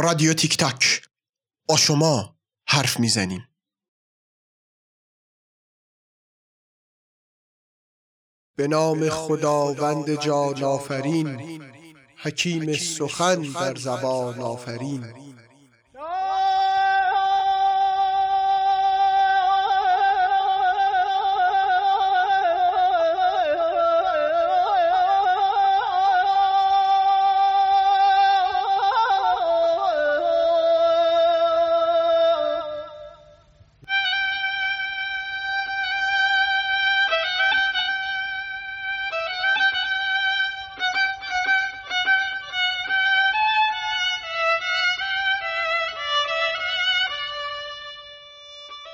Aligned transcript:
رادیو 0.00 0.34
تیک 0.34 0.56
تاک. 0.56 1.08
با 1.68 1.76
شما 1.76 2.38
حرف 2.68 3.00
می‌زنیم. 3.00 3.48
به 8.56 8.68
نام 8.68 9.08
خداوند 9.08 10.22
جان 10.22 10.64
آفرین. 10.64 11.62
حکیم 12.16 12.72
سخن 12.72 13.42
در 13.42 13.74
زبان 13.74 14.40
آفرین. 14.40 15.29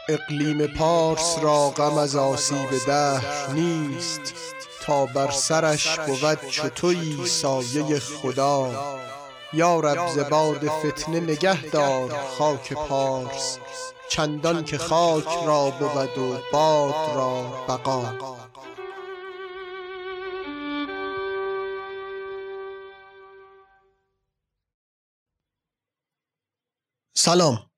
اقلیم 0.09 0.67
پارس 0.67 1.39
را 1.43 1.71
غم 1.71 1.99
از 1.99 2.17
آسیب 2.17 2.71
دهر 2.87 3.51
نیست 3.53 4.35
تا 4.83 5.07
بر 5.07 5.31
سرش 5.31 5.99
بود 5.99 6.49
چو 6.51 7.27
سایه 7.27 7.99
خدا. 7.99 8.71
یا 9.53 9.81
رب 9.81 10.09
ز 10.09 10.19
فتنه 10.69 11.21
نگه 11.21 11.63
دار 11.63 12.11
خاک 12.39 12.73
پارس 12.73 13.59
چندان 14.09 14.65
که 14.65 14.79
خاک 14.79 15.29
را 15.47 15.71
بود 15.71 16.19
و 16.19 16.39
باد 16.53 17.17
را 17.17 17.43
بقا. 17.69 18.37
سلام. 27.17 27.71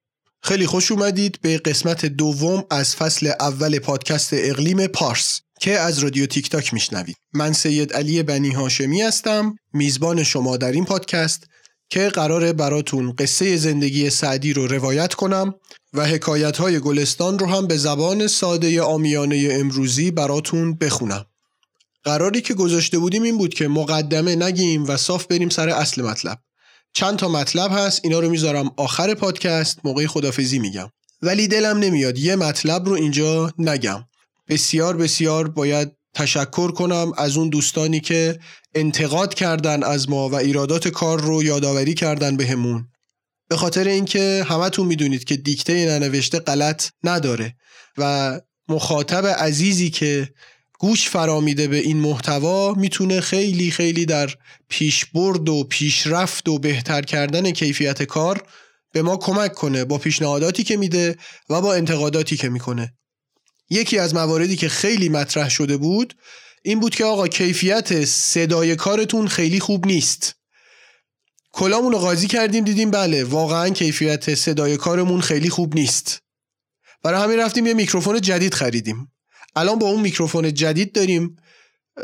خیلی 0.43 0.67
خوش 0.67 0.93
اومدید 0.93 1.39
به 1.43 1.59
قسمت 1.59 2.07
دوم 2.07 2.65
از 2.71 2.97
فصل 2.97 3.33
اول 3.41 3.79
پادکست 3.79 4.31
اقلیم 4.33 4.87
پارس 4.87 5.41
که 5.61 5.79
از 5.79 5.99
رادیو 5.99 6.27
تیک 6.27 6.51
تاک 6.51 6.75
میشنوید. 6.75 7.17
من 7.35 7.53
سید 7.53 7.93
علی 7.93 8.23
بنی 8.23 8.51
هاشمی 8.51 9.03
هستم 9.03 9.57
میزبان 9.73 10.23
شما 10.23 10.57
در 10.57 10.73
این 10.73 10.85
پادکست 10.85 11.47
که 11.91 12.09
قراره 12.09 12.53
براتون 12.53 13.13
قصه 13.13 13.57
زندگی 13.57 14.11
سعدی 14.11 14.53
رو 14.53 14.67
روایت 14.67 15.15
کنم 15.15 15.55
و 15.95 16.07
حکایت 16.07 16.57
های 16.57 16.79
گلستان 16.79 17.39
رو 17.39 17.47
هم 17.47 17.67
به 17.67 17.77
زبان 17.77 18.27
ساده 18.27 18.83
آمیانه 18.83 19.49
امروزی 19.51 20.11
براتون 20.11 20.75
بخونم. 20.75 21.27
قراری 22.05 22.41
که 22.41 22.55
گذاشته 22.55 22.99
بودیم 22.99 23.23
این 23.23 23.39
بود 23.39 23.55
که 23.55 23.69
مقدمه 23.69 24.37
نگیم 24.37 24.85
و 24.85 24.97
صاف 24.97 25.27
بریم 25.27 25.49
سر 25.49 25.69
اصل 25.69 26.03
مطلب. 26.03 26.39
چند 26.93 27.19
تا 27.19 27.29
مطلب 27.29 27.71
هست 27.73 28.01
اینا 28.05 28.21
رو 28.21 28.31
می‌ذارم 28.31 28.71
آخر 28.77 29.15
پادکست 29.15 29.79
موقع 29.85 30.07
خدافزی 30.07 30.59
میگم. 30.59 30.91
ولی 31.23 31.49
دلم 31.49 31.79
نمیاد 31.79 32.19
یه 32.19 32.37
مطلب 32.37 32.87
رو 32.87 32.93
اینجا 32.93 33.53
نگم. 33.59 34.05
بسیار 34.49 34.97
بسیار 34.97 35.49
باید 35.49 35.93
تشکر 36.15 36.71
کنم 36.71 37.13
از 37.17 37.37
اون 37.37 37.49
دوستانی 37.49 38.01
که 38.01 38.39
انتقاد 38.75 39.35
کردن 39.35 39.83
از 39.83 40.11
ما 40.11 40.29
و 40.29 40.35
ایرادات 40.35 40.89
کار 40.89 41.21
رو 41.21 41.43
یادآوری 41.43 41.95
کردن 41.95 42.37
بهمون. 42.37 42.83
به, 42.83 42.89
به 43.49 43.57
خاطر 43.57 43.89
اینکه 43.89 44.47
همتون 44.49 44.87
می‌دونید 44.87 45.25
که 45.25 45.37
دیکته 45.37 45.87
ننوشته 45.87 46.39
غلط 46.39 46.89
نداره 47.05 47.57
و 47.99 48.41
مخاطب 48.69 49.27
عزیزی 49.27 49.91
که 49.91 50.29
گوش 50.79 51.09
فرامیده 51.09 51.69
به 51.69 51.77
این 51.77 51.97
محتوا 51.97 52.75
می‌تونه 52.75 53.21
خیلی 53.21 53.71
خیلی 53.71 54.07
در 54.07 54.31
پیشبرد 54.69 55.49
و 55.49 55.65
پیشرفت 55.65 56.49
و 56.49 56.59
بهتر 56.59 57.03
کردن 57.03 57.51
کیفیت 57.51 58.03
کار 58.03 58.43
به 58.93 59.03
ما 59.03 59.17
کمک 59.17 59.55
کنه 59.55 59.85
با 59.85 59.99
پیشنهاداتی 59.99 60.65
که 60.65 60.77
میده 60.77 61.17
و 61.51 61.61
با 61.61 61.75
انتقاداتی 61.75 62.37
که 62.37 62.49
می‌کنه. 62.49 62.95
یکی 63.71 63.99
از 63.99 64.15
مواردی 64.15 64.57
که 64.57 64.69
خیلی 64.69 65.09
مطرح 65.09 65.49
شده 65.49 65.77
بود 65.77 66.15
این 66.63 66.81
بود 66.81 66.95
که 66.95 67.05
آقا 67.05 67.29
کیفیت 67.29 68.05
صدای 68.05 68.77
کارتون 68.77 69.29
خیلی 69.29 69.61
خوب 69.61 69.87
نیست. 69.87 70.35
کلامون 71.53 71.93
رو 71.93 71.99
قاضی 71.99 72.27
کردیم 72.27 72.65
دیدیم 72.65 72.91
بله 72.91 73.25
واقعا 73.25 73.69
کیفیت 73.69 74.35
صدای 74.35 74.77
کارمون 74.77 75.21
خیلی 75.21 75.51
خوب 75.51 75.75
نیست. 75.75 76.23
برای 77.03 77.23
همین 77.23 77.39
رفتیم 77.39 77.67
یه 77.67 77.75
میکروفون 77.75 78.21
جدید 78.21 78.55
خریدیم. 78.55 79.13
الان 79.59 79.79
با 79.79 79.87
اون 79.87 80.01
میکروفون 80.01 80.55
جدید 80.55 80.93
داریم 80.93 81.37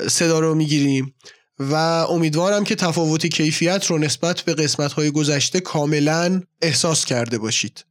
صدا 0.09 0.39
رو 0.41 0.55
می‌گیریم 0.55 1.15
و 1.59 1.75
امیدوارم 2.11 2.65
که 2.65 2.75
تفاوت 2.75 3.27
کیفیت 3.27 3.87
رو 3.87 3.99
نسبت 3.99 4.41
به 4.41 4.55
قسمت 4.55 4.93
های 4.93 5.11
گذشته 5.11 5.61
کاملا 5.61 6.43
احساس 6.63 7.05
کرده 7.05 7.39
باشید. 7.39 7.85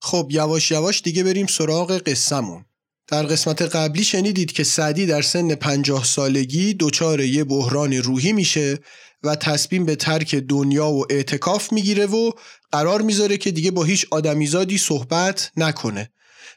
خب 0.00 0.28
یواش 0.30 0.70
یواش 0.70 1.02
دیگه 1.02 1.24
بریم 1.24 1.46
سراغ 1.46 1.98
قصهمون. 1.98 2.64
در 3.08 3.22
قسمت 3.22 3.62
قبلی 3.62 4.04
شنیدید 4.04 4.52
که 4.52 4.64
سعدی 4.64 5.06
در 5.06 5.22
سن 5.22 5.54
پنجاه 5.54 6.04
سالگی 6.04 6.74
دچار 6.74 7.20
یه 7.20 7.44
بحران 7.44 7.92
روحی 7.92 8.32
میشه 8.32 8.78
و 9.22 9.36
تصمیم 9.36 9.84
به 9.84 9.96
ترک 9.96 10.34
دنیا 10.34 10.86
و 10.86 11.04
اعتکاف 11.10 11.72
می‌گیره 11.72 12.06
و 12.06 12.30
قرار 12.72 13.02
می‌ذاره 13.02 13.36
که 13.36 13.50
دیگه 13.50 13.70
با 13.70 13.84
هیچ 13.84 14.06
آدمیزادی 14.10 14.78
صحبت 14.78 15.52
نکنه. 15.56 16.10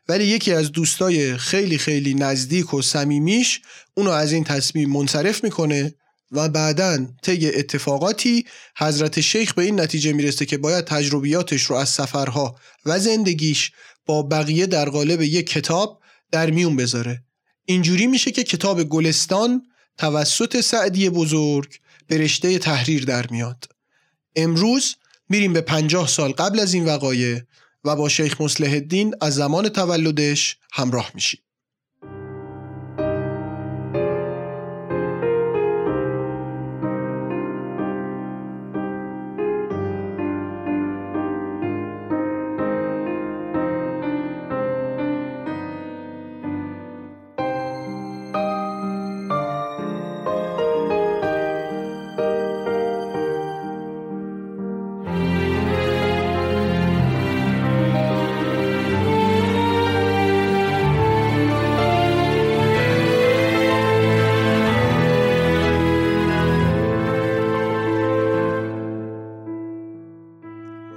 ولی 0.10 0.26
یکی 0.26 0.54
از 0.54 0.72
دوستای 0.72 1.38
خیلی 1.38 1.78
خیلی 1.78 2.14
نزدیک 2.14 2.74
و 2.74 2.82
صمیمیش 2.82 3.62
اونو 3.94 4.10
از 4.10 4.32
این 4.32 4.44
تصمیم 4.44 4.90
منصرف 4.90 5.44
می‌کنه 5.44 5.94
و 6.32 6.50
بعدا 6.50 7.08
طی 7.24 7.48
اتفاقاتی 7.48 8.46
حضرت 8.78 9.22
شیخ 9.22 9.54
به 9.54 9.64
این 9.64 9.80
نتیجه 9.80 10.14
می‌رسه 10.14 10.46
که 10.46 10.58
باید 10.58 10.86
تجربیاتش 10.86 11.64
رو 11.64 11.76
از 11.76 11.90
سفرها 11.90 12.56
و 12.86 13.00
زندگیش 13.00 13.72
با 14.06 14.24
بقیه 14.24 14.66
در 14.66 14.90
قالب 14.90 15.22
یک 15.22 15.50
کتاب 15.50 16.02
در 16.32 16.50
میون 16.50 16.76
بذاره. 16.76 17.24
اینجوری 17.66 18.08
میشه 18.08 18.32
که 18.32 18.44
کتاب 18.44 18.84
گلستان 18.84 19.62
توسط 19.98 20.62
سعدی 20.62 21.10
بزرگ 21.10 21.80
به 22.08 22.28
تحریر 22.58 23.06
در 23.06 23.28
میاد. 23.28 23.66
امروز 24.36 24.96
میریم 25.30 25.54
به 25.54 25.62
پنجاه 25.62 26.08
سال 26.08 26.32
قبل 26.32 26.60
از 26.60 26.74
این 26.74 26.86
وقایع 26.86 27.42
و 27.90 27.96
با 27.96 28.10
شیخ 28.10 28.42
مسلح 28.42 28.72
الدین 28.72 29.16
از 29.22 29.36
زمان 29.36 29.70
تولدش 29.70 30.58
همراه 30.72 31.12
میشیم. 31.14 31.40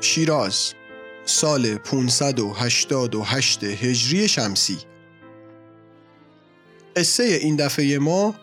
شیراز 0.03 0.73
سال 1.25 1.75
588 1.75 3.65
هجری 3.65 4.29
شمسی. 4.29 4.79
قصه 6.97 7.25
این 7.25 7.57
دفعه 7.57 7.99
ما 7.99 8.35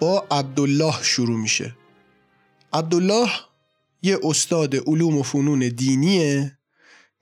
با 0.00 0.26
عبدالله 0.30 1.02
شروع 1.02 1.38
میشه. 1.38 1.76
عبدالله 2.72 3.30
یه 4.02 4.18
استاد 4.22 4.76
علوم 4.76 5.18
و 5.18 5.22
فنون 5.22 5.58
دینیه 5.68 6.58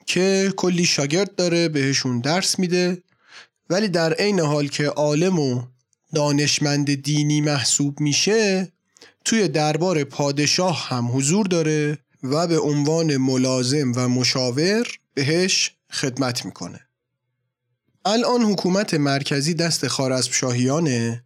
که 0.07 0.53
کلی 0.57 0.85
شاگرد 0.85 1.35
داره 1.35 1.69
بهشون 1.69 2.21
درس 2.21 2.59
میده 2.59 3.03
ولی 3.71 3.89
در 3.89 4.13
عین 4.13 4.41
حال 4.41 4.69
که 4.69 4.87
عالم 4.87 5.39
و 5.39 5.63
دانشمند 6.15 6.95
دینی 6.95 7.41
محسوب 7.41 8.01
میشه 8.01 8.73
توی 9.25 9.49
دربار 9.49 10.05
پادشاه 10.05 10.89
هم 10.89 11.17
حضور 11.17 11.47
داره. 11.47 11.99
و 12.23 12.47
به 12.47 12.59
عنوان 12.59 13.17
ملازم 13.17 13.93
و 13.97 14.09
مشاور 14.09 14.87
بهش 15.15 15.71
خدمت 15.93 16.45
می‌کنه. 16.45 16.81
الان 18.05 18.43
حکومت 18.43 18.95
مرکزی 18.95 19.55
دست 19.55 19.89
خارزمشاهیانه 19.89 21.25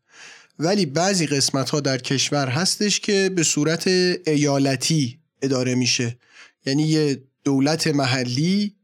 ولی 0.58 0.86
بعضی 0.86 1.26
قسمت 1.26 1.70
ها 1.70 1.80
در 1.80 1.98
کشور 1.98 2.48
هستش 2.48 3.00
که 3.00 3.30
به 3.36 3.42
صورت 3.42 3.86
ایالتی 4.26 5.18
اداره 5.42 5.74
میشه. 5.74 6.18
یعنی 6.66 6.82
یه 6.82 7.22
دولت 7.44 7.86
محلی 7.86 8.76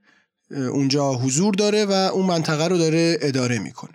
اونجا 0.50 1.12
حضور 1.12 1.54
داره 1.54 1.84
و 1.84 1.92
اون 1.92 2.26
منطقه 2.26 2.68
رو 2.68 2.78
داره 2.78 3.18
اداره 3.20 3.58
می‌کنه. 3.58 3.94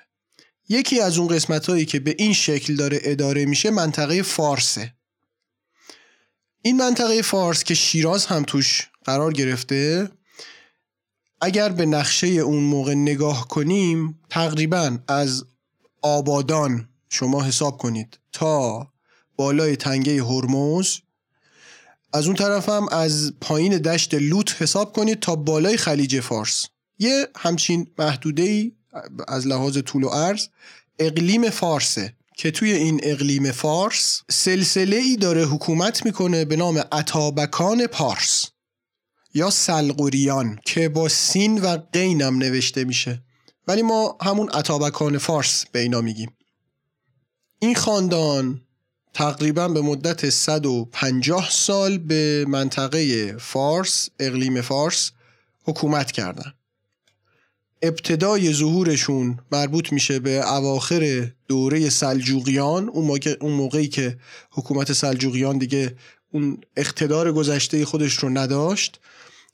یکی 0.70 1.00
از 1.00 1.18
اون 1.18 1.28
قسمت 1.28 1.66
هایی 1.66 1.86
که 1.86 2.00
به 2.00 2.16
این 2.18 2.34
شکل 2.34 2.76
داره 2.76 3.00
اداره 3.04 3.46
میشه 3.46 3.70
منطقه 3.70 4.22
فارسه. 4.22 4.95
این 6.66 6.78
منطقه 6.78 7.22
فارس 7.22 7.64
که 7.64 7.74
شیراز 7.74 8.26
هم 8.26 8.44
توش 8.44 8.90
قرار 9.04 9.34
گرفته 9.34 10.10
اگر 11.42 11.70
به 11.70 11.86
نقشه 11.86 12.28
اون 12.28 12.64
موقع 12.64 12.94
نگاه 12.94 13.48
کنیم 13.48 14.20
تقریبا 14.30 14.98
از 15.08 15.46
آبادان 16.02 16.90
شما 17.10 17.44
حساب 17.44 17.78
کنید 17.78 18.20
تا 18.32 18.88
بالای 19.36 19.76
تنگه 19.76 20.24
هرمز. 20.24 20.98
از 22.14 22.26
اون 22.26 22.36
طرف 22.36 22.70
هم 22.70 22.88
از 22.92 23.34
پایین 23.42 23.78
دشت 23.78 24.14
لوت 24.14 24.62
حساب 24.62 24.94
کنید 24.94 25.20
تا 25.20 25.36
بالای 25.36 25.78
خلیج 25.78 26.20
فارس. 26.20 26.66
یه 27.00 27.28
همچین 27.36 27.88
محدوده 28.00 28.72
از 29.28 29.48
لحاظ 29.48 29.78
طول 29.78 30.04
و 30.04 30.10
عرض 30.10 30.48
اقلیم 31.00 31.50
فارسه. 31.50 32.14
که 32.38 32.52
توی 32.52 32.72
این 32.72 33.00
اقلیم 33.04 33.52
فارس 33.52 34.22
سلسله 34.30 34.96
ای 34.96 35.16
داره 35.16 35.46
حکومت 35.46 36.06
می‌کنه 36.06 36.46
به 36.46 36.56
نام 36.56 36.84
اتابکان 36.92 37.88
پارس 37.88 38.46
یا 39.34 39.50
سلقوریان 39.50 40.60
که 40.66 40.90
با 40.90 41.10
سین 41.10 41.62
و 41.62 41.78
قینم 41.94 42.38
نوشته 42.38 42.84
میشه. 42.84 43.24
ولی 43.68 43.82
ما 43.82 44.18
همون 44.22 44.50
اتابکان 44.54 45.18
فارس 45.18 45.66
به 45.72 45.80
اینا 45.80 46.02
میگیم. 46.02 46.38
این 47.60 47.76
خاندان 47.76 48.62
تقریبا 49.14 49.68
به 49.68 49.82
مدت 49.82 50.30
150 50.30 51.50
سال 51.52 51.98
به 51.98 52.46
منطقه 52.48 53.34
فارس 53.38 54.10
اقلیم 54.20 54.62
فارس 54.62 55.12
حکومت 55.64 56.12
کردن. 56.12 56.54
ابتدای 57.82 58.54
ظهورشون 58.54 59.40
مربوط 59.52 59.94
میشه 59.94 60.20
به 60.20 60.54
اواخر 60.54 61.32
دوره 61.48 61.90
سلجوقیان 61.90 62.90
اون, 62.90 63.52
موقعی 63.52 63.88
که 63.88 64.18
حکومت 64.52 64.94
سلجوقیان 64.94 65.58
دیگه 65.58 65.96
اون 66.32 66.58
اقتدار 66.78 67.32
گذشته 67.32 67.86
خودش 67.86 68.14
رو 68.14 68.30
نداشت. 68.30 69.00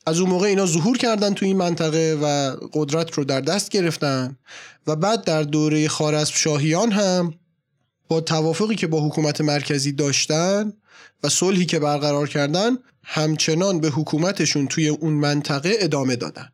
از 0.05 0.19
اون 0.19 0.29
موقع 0.29 0.47
اینا 0.47 0.65
ظهور 0.65 0.97
کردن 0.97 1.33
تو 1.33 1.45
این 1.45 1.57
منطقه 1.57 2.17
و 2.21 2.55
قدرت 2.73 3.13
رو 3.13 3.23
در 3.23 3.41
دست 3.41 3.69
گرفتن 3.69 4.37
و 4.87 4.95
بعد 4.95 5.23
در 5.23 5.43
دوره 5.43 5.87
خارزم 5.87 6.33
شاهیان 6.35 6.91
هم 6.91 7.33
با 8.07 8.21
توافقی 8.21 8.75
که 8.75 8.87
با 8.87 9.07
حکومت 9.07 9.41
مرکزی 9.41 9.91
داشتن 9.91 10.73
و 11.23 11.29
صلحی 11.29 11.65
که 11.65 11.79
برقرار 11.79 12.29
کردن 12.29 12.77
همچنان 13.03 13.79
به 13.79 13.89
حکومتشون 13.89 14.67
توی 14.67 14.87
اون 14.87 15.13
منطقه 15.13 15.73
ادامه 15.79 16.15
دادن. 16.15 16.49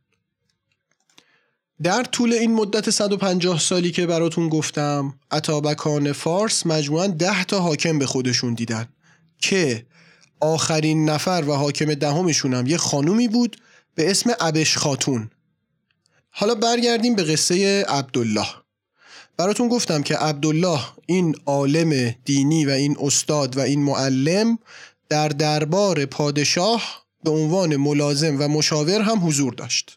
در 1.84 2.04
طول 2.04 2.34
این 2.34 2.54
مدت 2.54 2.90
150 2.90 3.60
سالی 3.60 3.92
که 3.92 4.06
براتون 4.06 4.50
گفتم 4.50 5.14
اتابکان 5.32 6.12
فارس 6.12 6.66
مجموعا 6.66 7.08
10 7.08 7.44
تا 7.44 7.60
حاکم 7.60 8.00
به 8.00 8.06
خودشون 8.06 8.54
دیدن 8.54 8.88
که 9.40 9.86
آخرین 10.40 11.10
نفر 11.10 11.44
و 11.48 11.54
حاکم 11.54 11.94
دهمشون 11.94 12.54
هم 12.54 12.68
یه 12.68 12.78
خانومی 12.78 13.28
بود 13.28 13.58
به 13.96 14.12
اسم 14.12 14.32
ابش 14.40 14.78
خاتون. 14.78 15.30
حالا 16.30 16.56
برگردیم 16.56 17.16
به 17.16 17.24
قصه 17.24 17.84
عبدالله. 17.84 18.48
براتون 19.38 19.68
گفتم 19.68 20.04
که 20.04 20.18
عبدالله 20.18 20.80
این 21.06 21.36
عالم 21.46 22.16
دینی 22.26 22.66
و 22.66 22.70
این 22.70 22.98
استاد 23.00 23.58
و 23.58 23.60
این 23.60 23.84
معلم 23.84 24.60
در 25.10 25.30
دربار 25.30 26.06
پادشاه 26.06 27.06
به 27.24 27.30
عنوان 27.32 27.76
ملازم 27.76 28.36
و 28.40 28.48
مشاور 28.48 29.02
هم 29.02 29.28
حضور 29.28 29.54
داشت. 29.54 29.97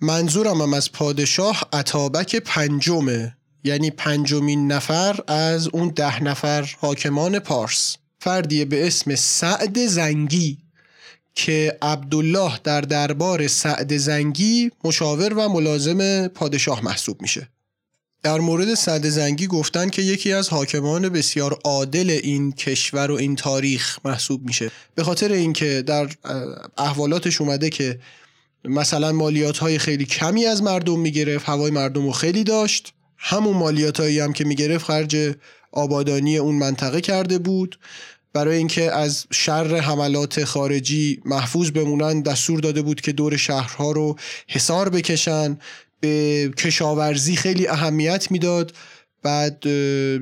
منظورم 0.00 0.74
از 0.74 0.92
پادشاه 0.92 1.68
عطابک 1.72 2.36
پنجمه 2.36 3.36
یعنی 3.64 3.90
پنجمین 3.90 4.72
نفر 4.72 5.20
از 5.26 5.68
اون 5.68 5.88
ده 5.88 6.22
نفر 6.22 6.74
حاکمان 6.80 7.38
پارس. 7.38 7.96
فردیه 8.18 8.64
به 8.64 8.86
اسم 8.86 9.14
سعد 9.14 9.86
زنگی 9.86 10.58
که 11.34 11.78
عبدالله 11.82 12.58
در 12.64 12.80
دربار 12.80 13.46
سعد 13.46 13.96
زنگی 13.96 14.70
مشاور 14.84 15.34
و 15.34 15.48
ملازم 15.48 16.28
پادشاه 16.28 16.84
محسوب 16.84 17.22
میشه. 17.22 17.48
در 18.22 18.38
مورد 18.38 18.74
سعد 18.74 19.08
زنگی 19.08 19.46
گفتن 19.46 19.88
که 19.88 20.02
یکی 20.02 20.32
از 20.32 20.48
حاکمان 20.48 21.08
بسیار 21.08 21.58
عادل 21.64 22.10
این 22.22 22.52
کشور 22.52 23.10
و 23.10 23.14
این 23.14 23.36
تاریخ 23.36 23.98
محسوب 24.04 24.46
میشه. 24.46 24.70
به 24.94 25.04
خاطر 25.04 25.32
اینکه 25.32 25.82
در 25.82 26.08
احوالاتش 26.78 27.40
اومده 27.40 27.70
که 27.70 27.98
مثلا 28.64 29.12
مالیات 29.12 29.58
های 29.58 29.78
خیلی 29.78 30.04
کمی 30.04 30.46
از 30.46 30.62
مردم 30.62 31.00
می‌گرفت 31.00 31.48
هوای 31.48 31.70
مردم 31.70 32.04
رو 32.06 32.12
خیلی 32.12 32.44
داشت. 32.44 32.92
همون 33.16 33.56
مالیات 33.56 34.00
هایی 34.00 34.20
هم 34.20 34.32
که 34.32 34.44
می‌گرفت 34.44 34.84
خرج 34.84 35.34
آبادانی 35.72 36.36
اون 36.36 36.54
منطقه 36.54 37.00
کرده 37.00 37.38
بود. 37.38 37.78
برای 38.32 38.56
اینکه 38.56 38.92
از 38.92 39.26
شر 39.32 39.76
حملات 39.76 40.44
خارجی 40.44 41.20
محفوظ 41.24 41.70
بمونن 41.70 42.20
دستور 42.22 42.60
داده 42.60 42.82
بود 42.82 43.00
که 43.00 43.12
دور 43.12 43.36
شهرها 43.36 43.92
رو 43.92 44.16
حصار 44.48 44.88
بکشن. 44.88 45.58
به 46.00 46.48
کشاورزی 46.56 47.36
خیلی 47.36 47.68
اهمیت 47.68 48.30
می‌داد. 48.30 48.72
بعد 49.22 49.60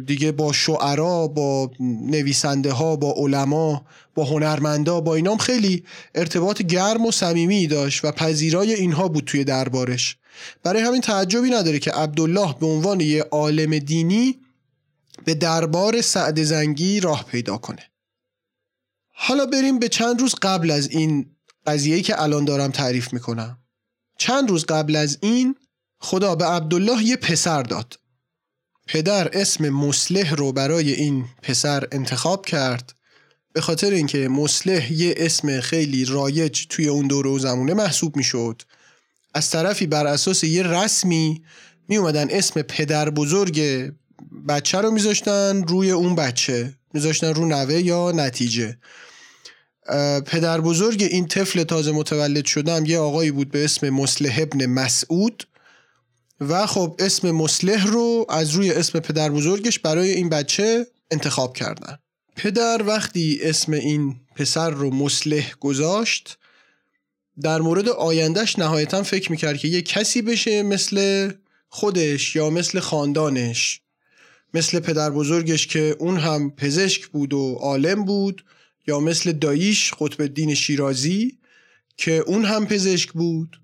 دیگه 0.05 0.33
با 0.33 0.53
شعرا 0.53 1.27
با 1.27 1.71
نویسنده 1.81 2.73
ها 2.73 2.97
با 2.97 3.15
علما 3.17 3.87
با 4.15 4.25
هنرمندا 4.25 5.01
با 5.01 5.15
اینام 5.15 5.39
خیلی 5.39 5.85
ارتباط 6.15 6.63
گرم 6.63 7.07
و 7.07 7.11
صمیمی 7.11 7.67
داشت 7.67 8.05
و 8.05 8.13
پذیرای 8.13 8.75
اینها 8.75 9.09
بود 9.09 9.25
توی 9.25 9.45
دربارش. 9.45 10.17
برای 10.63 10.83
همین 10.83 11.01
تعجبی 11.01 11.51
نداره 11.51 11.79
که 11.79 11.91
عبدالله 11.91 12.55
به 12.61 12.67
عنوان 12.67 13.01
یه 13.01 13.23
عالم 13.23 13.79
دینی 13.79 14.39
به 15.25 15.35
دربار 15.35 16.01
سعد 16.01 16.43
زنگی 16.43 17.01
راه 17.01 17.25
پیدا 17.25 17.57
کنه. 17.57 17.91
حالا 19.15 19.47
بریم 19.47 19.79
به 19.79 19.89
چند 19.89 20.21
روز 20.21 20.35
قبل 20.43 20.71
از 20.71 20.91
این 20.91 21.27
قضیه‌ای 21.67 22.03
که 22.03 22.23
الان 22.23 22.45
دارم 22.45 22.71
تعریف 22.71 23.13
می‌کنم. 23.13 23.59
چند 24.19 24.51
روز 24.51 24.65
قبل 24.65 24.97
از 24.97 25.19
این 25.21 25.57
خدا 26.01 26.35
به 26.35 26.45
عبدالله 26.45 27.03
یه 27.03 27.17
پسر 27.17 27.63
داد. 27.63 27.99
پدر 28.87 29.29
اسم 29.33 29.69
مسلح 29.69 30.35
رو 30.35 30.53
برای 30.53 30.93
این 30.93 31.25
پسر 31.43 31.89
انتخاب 31.93 32.47
کرد. 32.47 32.93
به 33.53 33.61
خاطر 33.61 33.91
اینکه 33.91 34.29
مسلح 34.29 34.93
یه 34.93 35.15
اسم 35.17 35.61
خیلی 35.61 36.05
رایج 36.05 36.67
توی 36.69 36.89
اون 36.89 37.07
دوره 37.07 37.31
و 37.31 37.39
زمونه 37.39 37.75
محسوب 37.75 38.17
می‌شد. 38.17 38.63
از 39.35 39.51
طرفی 39.51 39.87
بر 39.87 40.07
اساس 40.07 40.45
یه 40.45 40.63
رسمی 40.63 41.43
می 41.89 41.97
اومدن 41.97 42.27
اسم 42.31 42.63
پدر 42.63 43.11
بزرگ 43.11 43.61
بچه 44.49 44.79
رو 44.79 44.91
میذاشتن 44.91 45.63
روی 45.63 45.91
اون 45.91 46.15
بچه. 46.15 46.75
میذاشتن 46.95 47.35
رو 47.35 47.47
نوه 47.47 47.75
یا 47.75 48.13
نتیجه. 48.13 48.79
پدر 50.27 50.61
بزرگ 50.61 51.03
این 51.03 51.27
طفل 51.27 51.63
تازه 51.63 51.93
متولد 51.93 52.45
شدم 52.45 52.87
یه 52.87 52.99
آقایی 52.99 53.31
بود 53.31 53.51
به 53.51 53.65
اسم 53.65 53.91
مسلح 53.91 54.39
ابن 54.39 54.67
مسعود. 54.67 55.47
و 56.41 56.67
خب 56.67 56.97
اسم 56.99 57.31
مسلح 57.31 57.87
رو 57.87 58.27
از 58.29 58.51
روی 58.51 58.71
اسم 58.71 59.01
پدر 59.01 59.31
بزرگش 59.31 59.79
برای 59.79 60.11
این 60.11 60.29
بچه 60.29 60.87
انتخاب 61.11 61.57
کردن. 61.57 61.99
پدر 62.37 62.83
وقتی 62.87 63.39
اسم 63.43 63.73
این 63.73 64.17
پسر 64.37 64.71
رو 64.71 64.91
مسلح 64.91 65.53
گذاشت 65.61 66.39
در 67.43 67.61
مورد 67.61 67.89
آیندهش 67.89 68.59
نهایتا 68.59 69.03
فکر 69.03 69.31
می‌کرد 69.31 69.59
که 69.59 69.69
یه 69.69 69.83
کسی 69.83 70.23
بشه 70.23 70.63
مثل 70.63 71.31
خودش 71.69 72.37
یا 72.37 72.51
مثل 72.51 72.81
خاندانش 72.81 73.81
مثل 74.55 74.81
پدر 74.81 75.11
بزرگش 75.11 75.67
که 75.67 75.97
اون 75.99 76.19
هم 76.19 76.51
پزشک 76.51 77.07
بود 77.07 77.35
و 77.35 77.55
عالم 77.55 78.05
بود 78.05 78.45
یا 78.87 79.01
مثل 79.01 79.33
داییش 79.33 79.95
قطب 80.01 80.21
الدین 80.21 80.55
شیرازی 80.55 81.39
که 81.97 82.13
اون 82.13 82.45
هم 82.45 82.67
پزشک 82.67 83.13
بود. 83.13 83.61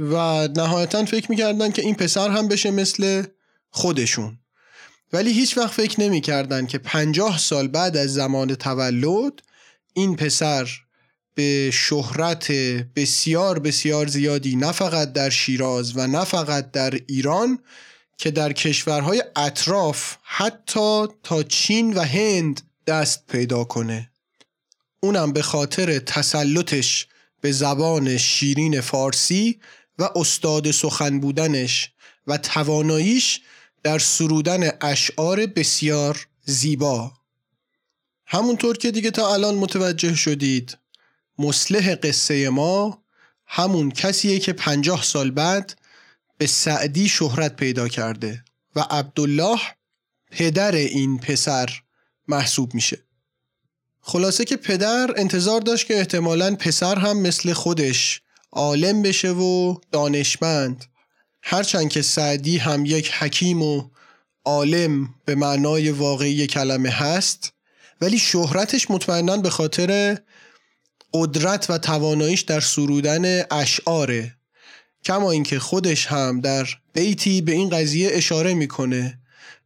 و 0.00 0.48
نهایتا 0.56 1.04
فکر 1.04 1.30
می‌کردن 1.30 1.70
که 1.70 1.82
این 1.82 1.94
پسر 1.94 2.30
هم 2.30 2.48
بشه 2.48 2.70
مثل 2.70 3.22
خودشون. 3.70 4.38
ولی 5.12 5.32
هیچ 5.32 5.58
وقت 5.58 5.72
فکر 5.72 6.00
نمی‌کردن 6.00 6.66
که 6.66 6.78
پنجاه 6.78 7.38
سال 7.38 7.68
بعد 7.68 7.96
از 7.96 8.14
زمان 8.14 8.54
تولد 8.54 9.32
این 9.94 10.16
پسر 10.16 10.68
به 11.34 11.70
شهرت 11.72 12.52
بسیار 12.96 13.58
بسیار 13.58 14.06
زیادی 14.06 14.56
نه 14.56 14.72
فقط 14.72 15.12
در 15.12 15.30
شیراز 15.30 15.96
و 15.96 16.06
نه 16.06 16.24
فقط 16.24 16.70
در 16.70 17.00
ایران 17.06 17.58
که 18.18 18.30
در 18.30 18.52
کشورهای 18.52 19.24
اطراف 19.36 20.16
حتی 20.22 21.06
تا 21.22 21.42
چین 21.42 21.94
و 21.94 22.00
هند 22.00 22.60
دست 22.86 23.26
پیدا 23.26 23.64
کنه. 23.64 24.10
اونم 25.00 25.32
به 25.32 25.42
خاطر 25.42 25.98
تسلطش 25.98 27.06
به 27.40 27.52
زبان 27.52 28.16
شیرین 28.16 28.80
فارسی 28.80 29.60
و 29.98 30.08
استاد 30.16 30.70
سخن 30.70 31.20
بودنش 31.20 31.92
و 32.26 32.38
تواناییش 32.38 33.40
در 33.82 33.98
سرودن 33.98 34.70
اشعار 34.80 35.46
بسیار 35.46 36.26
زیبا. 36.44 37.12
همونطور 38.26 38.76
که 38.76 38.90
دیگه 38.90 39.10
تا 39.10 39.34
الان 39.34 39.54
متوجه 39.54 40.14
شدید 40.14 40.78
مسلح 41.38 41.94
قصه 41.94 42.50
ما 42.50 43.02
همون 43.46 43.90
کسیه 43.90 44.38
که 44.38 44.52
پنجاه 44.52 45.02
سال 45.02 45.30
بعد 45.30 45.78
به 46.38 46.46
سعدی 46.46 47.08
شهرت 47.08 47.56
پیدا 47.56 47.88
کرده 47.88 48.44
و 48.76 48.80
عبدالله 48.90 49.60
پدر 50.30 50.72
این 50.72 51.18
پسر 51.18 51.70
محسوب 52.28 52.74
میشه. 52.74 52.98
خلاصه 54.00 54.44
که 54.44 54.56
پدر 54.56 55.14
انتظار 55.16 55.60
داشت 55.60 55.86
که 55.86 55.98
احتمالا 55.98 56.56
پسر 56.56 56.98
هم 56.98 57.20
مثل 57.20 57.52
خودش 57.52 58.22
عالم 58.52 59.02
بشه 59.02 59.30
و 59.30 59.76
دانشمند. 59.92 60.84
هرچند 61.42 61.88
که 61.88 62.02
سعدی 62.02 62.58
هم 62.58 62.86
یک 62.86 63.12
حکیم 63.12 63.62
و 63.62 63.90
عالم 64.44 65.14
به 65.24 65.34
معنای 65.34 65.90
واقعی 65.90 66.46
کلمه 66.46 66.90
هست 66.90 67.52
ولی 68.00 68.18
شهرتش 68.18 68.90
مطمئنا 68.90 69.36
به 69.36 69.50
خاطر 69.50 70.18
قدرت 71.14 71.70
و 71.70 71.78
تواناییش 71.78 72.40
در 72.40 72.60
سرودن 72.60 73.42
اشعاره. 73.50 74.36
کما 75.04 75.30
اینکه 75.30 75.58
خودش 75.58 76.06
هم 76.06 76.40
در 76.40 76.68
بیتی 76.92 77.40
به 77.40 77.52
این 77.52 77.68
قضیه 77.68 78.10
اشاره 78.12 78.54
می‌کنه. 78.54 79.18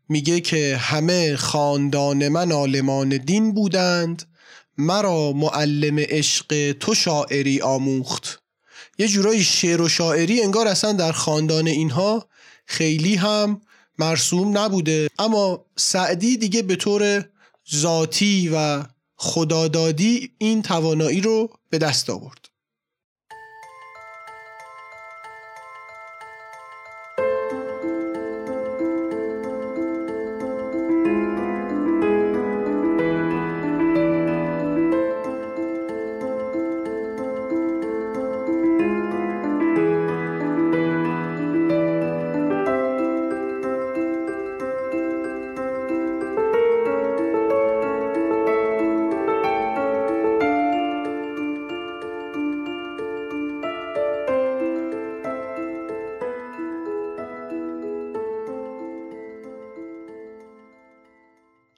میگه 0.09 0.40
که 0.40 0.76
همه 0.76 1.37
خاندان 1.37 2.28
من 2.28 2.52
عالمان 2.52 3.09
دین 3.09 3.55
بودند 3.55 4.23
مرا 4.78 5.33
معلم 5.33 5.99
عشق 5.99 6.73
تو 6.73 6.95
شاعری 6.95 7.61
آموخت. 7.61 8.43
یه 8.99 9.09
جورایی 9.09 9.45
شعر 9.45 9.81
و 9.81 9.88
شاعری 9.88 10.43
انگار 10.43 10.69
اصلا 10.69 10.93
در 10.93 11.12
خاندان 11.12 11.67
اینها 11.67 12.26
خیلی 12.67 13.15
هم 13.15 13.61
مرسوم 13.99 14.59
نبوده. 14.59 15.09
اما 15.19 15.65
سعدی 15.76 16.37
دیگه 16.37 16.62
به 16.62 16.76
طور 16.76 17.29
ذاتی 17.75 18.50
و 18.55 18.85
خدادادی 19.17 20.31
این 20.38 20.62
توانایی 20.62 21.21
رو 21.21 21.50
به 21.71 21.79
دست 21.79 22.11
آورد. 22.11 22.46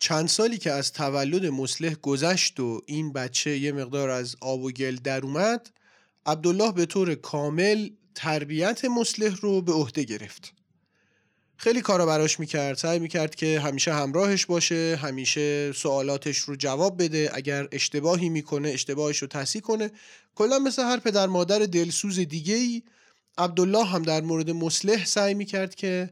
چند 0.08 0.28
سالی 0.28 0.58
که 0.58 0.72
از 0.72 0.92
تولد 0.92 1.46
مسلح 1.46 1.94
گذشت 1.94 2.60
و 2.60 2.82
این 2.86 3.12
بچه 3.12 3.58
یه 3.58 3.72
مقدار 3.72 4.10
از 4.10 4.36
آب 4.40 4.62
و 4.62 4.70
گل 4.70 4.96
در 4.96 5.20
اومد 5.20 5.70
عبدالله 6.26 6.72
به 6.72 6.86
طور 6.86 7.14
کامل 7.14 7.90
تربیت 8.14 8.84
مسلح 8.84 9.36
رو 9.40 9.62
به 9.62 9.72
عهده 9.72 10.04
گرفت. 10.04 10.52
خیلی 11.56 11.80
کارا 11.80 12.06
براش 12.06 12.40
می‌کرد. 12.40 12.76
سعی 12.76 12.98
می‌کرد 12.98 13.34
که 13.34 13.60
همیشه 13.60 13.92
همراهش 13.92 14.46
باشه 14.46 14.98
همیشه 15.02 15.72
سوالاتش 15.72 16.38
رو 16.38 16.56
جواب 16.56 17.02
بده. 17.02 17.30
اگر 17.34 17.68
اشتباهی 17.72 18.28
می‌کنه 18.28 18.68
اشتباهش 18.68 19.18
رو 19.18 19.28
تصحیح 19.28 19.62
کنه. 19.62 19.90
کلا 20.34 20.58
مثل 20.58 20.82
هر 20.82 20.96
پدر 20.96 21.26
مادر 21.26 21.58
دلسوز 21.58 22.18
دیگه 22.18 22.54
ای 22.54 22.82
عبدالله 23.38 23.84
هم 23.84 24.02
در 24.02 24.20
مورد 24.20 24.50
مسلح 24.50 25.04
سعی 25.04 25.34
می‌کرد 25.34 25.74
که 25.74 26.10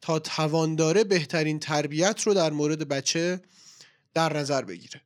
تا 0.00 0.18
توان 0.18 0.76
داره 0.76 1.04
بهترین 1.04 1.58
تربیت 1.58 2.22
رو 2.22 2.34
در 2.34 2.50
مورد 2.50 2.88
بچه 2.88 3.40
در 4.14 4.36
نظر 4.36 4.62
بگیره. 4.64 5.00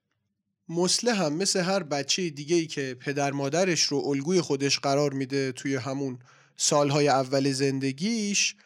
مسله 0.68 1.14
هم 1.14 1.32
مثل 1.32 1.61
هر 1.61 1.82
بچه 1.82 2.30
دیگه 2.30 2.56
ای 2.56 2.66
که 2.66 2.96
پدر 3.00 3.30
مادرش 3.30 3.82
رو 3.82 4.02
الگوی 4.06 4.40
خودش 4.40 4.78
قرار 4.78 5.12
میده 5.12 5.52
توی 5.52 5.75
همون 5.76 6.18
سالهای 6.56 7.08
اول 7.08 7.52
زندگیش 7.52 8.56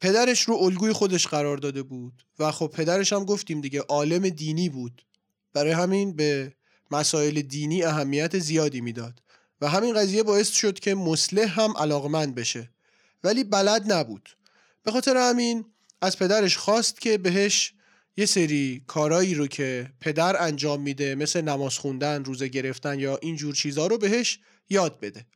پدرش 0.00 0.42
رو 0.42 0.54
الگوی 0.54 0.92
خودش 0.92 1.26
قرار 1.26 1.56
داده 1.56 1.82
بود 1.82 2.22
و 2.38 2.52
خب 2.52 2.66
پدرش 2.66 3.12
هم 3.12 3.24
گفتیم 3.24 3.60
دیگه 3.60 3.80
عالم 3.80 4.28
دینی 4.28 4.68
بود. 4.68 5.02
برای 5.52 5.72
همین 5.72 6.16
به 6.16 6.52
مسائل 6.90 7.42
دینی 7.42 7.82
اهمیت 7.82 8.38
زیادی 8.38 8.80
می‌داد 8.80 9.22
و 9.60 9.68
همین 9.68 9.94
قضیه 9.94 10.22
باعث 10.22 10.50
شد 10.50 10.78
که 10.78 10.94
مسلح 10.94 11.60
هم 11.60 11.76
علاقمند 11.76 12.34
بشه. 12.34 12.70
ولی 13.24 13.44
بلد 13.44 13.92
نبود. 13.92 14.28
به 14.82 14.90
خاطر 14.90 15.16
همین 15.16 15.64
از 16.00 16.18
پدرش 16.18 16.56
خواست 16.56 17.00
که 17.00 17.18
بهش 17.18 17.74
یه 18.16 18.26
سری 18.26 18.84
کارایی 18.86 19.34
رو 19.34 19.46
که 19.46 19.92
پدر 20.00 20.42
انجام 20.42 20.80
میده 20.80 21.14
مثل 21.14 21.40
نماز 21.40 21.78
خوندن، 21.78 22.24
روزه 22.24 22.48
گرفتن 22.48 22.98
یا 22.98 23.18
این 23.22 23.36
جور 23.36 23.54
چیزا 23.54 23.86
رو 23.86 23.98
بهش 23.98 24.40
یاد 24.68 25.00
بده. 25.00 25.26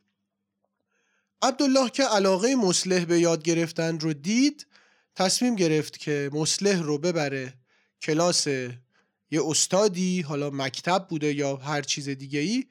عبدالله 1.41 1.89
که 1.89 2.03
علاقه 2.03 2.55
مسلح 2.55 3.05
به 3.05 3.19
یاد 3.19 3.43
گرفتن 3.43 3.99
رو 3.99 4.13
دید 4.13 4.67
تصمیم 5.15 5.55
گرفت 5.55 5.99
که 5.99 6.29
مسلح 6.33 6.81
رو 6.81 6.97
ببره 6.97 7.53
کلاس 8.01 8.47
یه 9.31 9.41
استادی 9.45 10.21
حالا 10.21 10.49
مکتب 10.49 11.07
بوده 11.09 11.33
یا 11.33 11.55
هر 11.55 11.81
چیز 11.81 12.09
دیگه 12.09 12.39
ای 12.39 12.65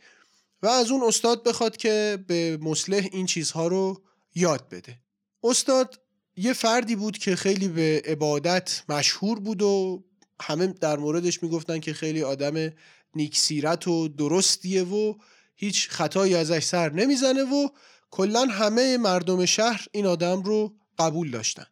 و 0.62 0.66
از 0.66 0.90
اون 0.90 1.02
استاد 1.02 1.44
بخواد 1.44 1.76
که 1.76 2.24
به 2.26 2.58
مسلح 2.62 3.08
این 3.12 3.26
چیزها 3.26 3.66
رو 3.66 4.02
یاد 4.34 4.68
بده. 4.68 5.00
استاد 5.42 6.05
یه 6.36 6.52
فردی 6.52 6.96
بود 6.96 7.18
که 7.18 7.36
خیلی 7.36 7.68
به 7.68 8.02
عبادت 8.04 8.82
مشهور 8.88 9.40
بود 9.40 9.62
و 9.62 10.04
همه 10.40 10.66
در 10.66 10.96
موردش 10.96 11.42
می‌گفتن 11.42 11.80
که 11.80 11.92
خیلی 11.92 12.22
آدم 12.22 12.72
نیکسیرت 13.14 13.88
و 13.88 14.08
درستیه 14.08 14.84
و 14.84 15.14
هیچ 15.56 15.88
خطایی 15.88 16.34
ازش 16.34 16.64
سر 16.64 16.92
نمی‌زنه 16.92 17.42
و 17.42 17.68
کلا 18.10 18.44
همه 18.44 18.98
مردم 18.98 19.44
شهر 19.44 19.86
این 19.92 20.06
آدم 20.06 20.42
رو 20.42 20.76
قبول 20.98 21.30
داشتن. 21.30 21.66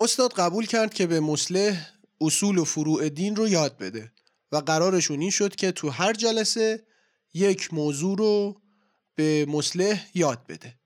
استاد 0.00 0.32
قبول 0.32 0.66
کرد 0.66 0.94
که 0.94 1.06
به 1.06 1.20
مسلح 1.20 1.90
اصول 2.20 2.58
و 2.58 2.64
فروع 2.64 3.08
دین 3.08 3.36
رو 3.36 3.48
یاد 3.48 3.78
بده 3.78 4.12
و 4.52 4.56
قرارشون 4.56 5.20
این 5.20 5.30
شد 5.30 5.56
که 5.56 5.72
تو 5.72 5.88
هر 5.88 6.12
جلسه 6.12 6.84
یک 7.34 7.74
موضوع 7.74 8.18
رو 8.18 8.60
به 9.14 9.46
مسلح 9.48 10.06
یاد 10.14 10.46
بده. 10.46 10.79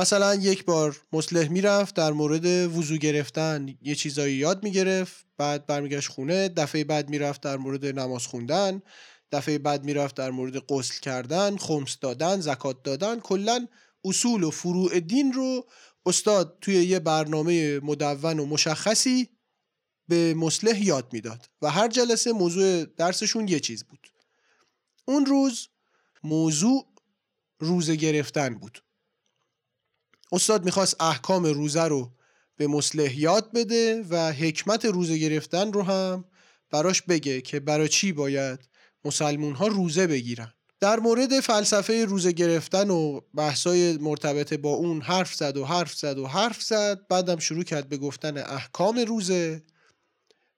مثلا 0.00 0.34
یک 0.34 0.64
بار 0.64 1.00
مسلح 1.12 1.48
می‌رفت 1.48 1.94
در 1.94 2.12
مورد 2.12 2.46
وضو 2.46 2.96
گرفتن 2.96 3.78
یه 3.82 3.94
چیزایی 3.94 4.36
یاد 4.36 4.62
می‌گرفت 4.62 5.26
بعد 5.38 5.66
برمیگشت 5.66 6.08
خونه 6.08 6.48
دفعه 6.48 6.84
بعد 6.84 7.08
می‌رفت 7.08 7.40
در 7.40 7.56
مورد 7.56 7.86
نماز 7.86 8.26
خوندن 8.26 8.82
دفعه 9.32 9.58
بعد 9.58 9.84
می‌رفت 9.84 10.14
در 10.14 10.30
مورد 10.30 10.58
غسل 10.58 11.00
کردن 11.00 11.56
خمس 11.56 11.98
دادن 12.00 12.40
زکات 12.40 12.82
دادن 12.82 13.20
کلا 13.20 13.66
اصول 14.04 14.42
و 14.42 14.50
فروع 14.50 15.00
دین 15.00 15.32
رو 15.32 15.66
استاد 16.06 16.58
توی 16.60 16.74
یه 16.74 16.98
برنامه 16.98 17.80
مدون 17.80 18.40
و 18.40 18.46
مشخصی 18.46 19.28
به 20.08 20.34
مسلح 20.34 20.84
یاد 20.84 21.12
می‌داد 21.12 21.48
و 21.62 21.70
هر 21.70 21.88
جلسه 21.88 22.32
موضوع 22.32 22.84
درسشون 22.84 23.48
یه 23.48 23.60
چیز 23.60 23.84
بود. 23.84 24.08
اون 25.04 25.26
روز 25.26 25.68
موضوع 26.24 26.86
روزه 27.58 27.96
گرفتن 27.96 28.54
بود. 28.54 28.82
استاد 30.32 30.64
می‌خواست 30.64 31.02
احکام 31.02 31.44
روزه 31.44 31.84
رو 31.84 32.10
به 32.56 32.66
مسلح 32.66 33.18
یاد 33.18 33.52
بده 33.52 34.04
و 34.10 34.32
حکمت 34.32 34.84
روزه 34.84 35.18
گرفتن 35.18 35.72
رو 35.72 35.82
هم 35.82 36.24
براش 36.70 37.02
بگه 37.02 37.40
که 37.40 37.60
برای 37.60 37.88
چی 37.88 38.12
باید 38.12 38.60
مسلمون 39.04 39.54
ها 39.54 39.66
روزه 39.66 40.06
بگیرن. 40.06 40.52
در 40.80 40.98
مورد 40.98 41.40
فلسفه 41.40 42.04
روزه 42.04 42.32
گرفتن 42.32 42.90
و 42.90 43.20
بحثای 43.34 43.96
مرتبط 43.98 44.54
با 44.54 44.70
اون 44.70 45.00
حرف 45.00 45.34
زد 45.34 45.56
و 45.56 45.64
حرف 45.64 45.94
زد 45.94 46.18
و 46.18 46.26
حرف 46.26 46.62
زد 46.62 47.06
بعدم 47.08 47.38
شروع 47.38 47.64
کرد 47.64 47.88
به 47.88 47.96
گفتن 47.96 48.38
احکام 48.38 48.98
روزه 48.98 49.62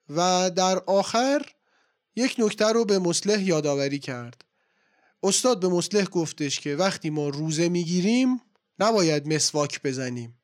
و 0.09 0.51
در 0.57 0.79
آخر 0.79 1.43
یک 2.17 2.35
نکته 2.39 2.67
رو 2.67 2.85
به 2.85 2.99
مسلح 2.99 3.43
یادآوری 3.43 3.99
کرد. 3.99 4.45
استاد 5.23 5.61
به 5.61 5.69
مسلح 5.69 6.05
گفتش 6.05 6.61
که 6.61 6.77
وقتی 6.77 7.11
ما 7.11 7.29
روزه 7.29 7.69
می‌گیریم 7.69 8.41
نباید 8.83 9.29
مسواک 9.29 9.83
بزنیم. 9.83 10.39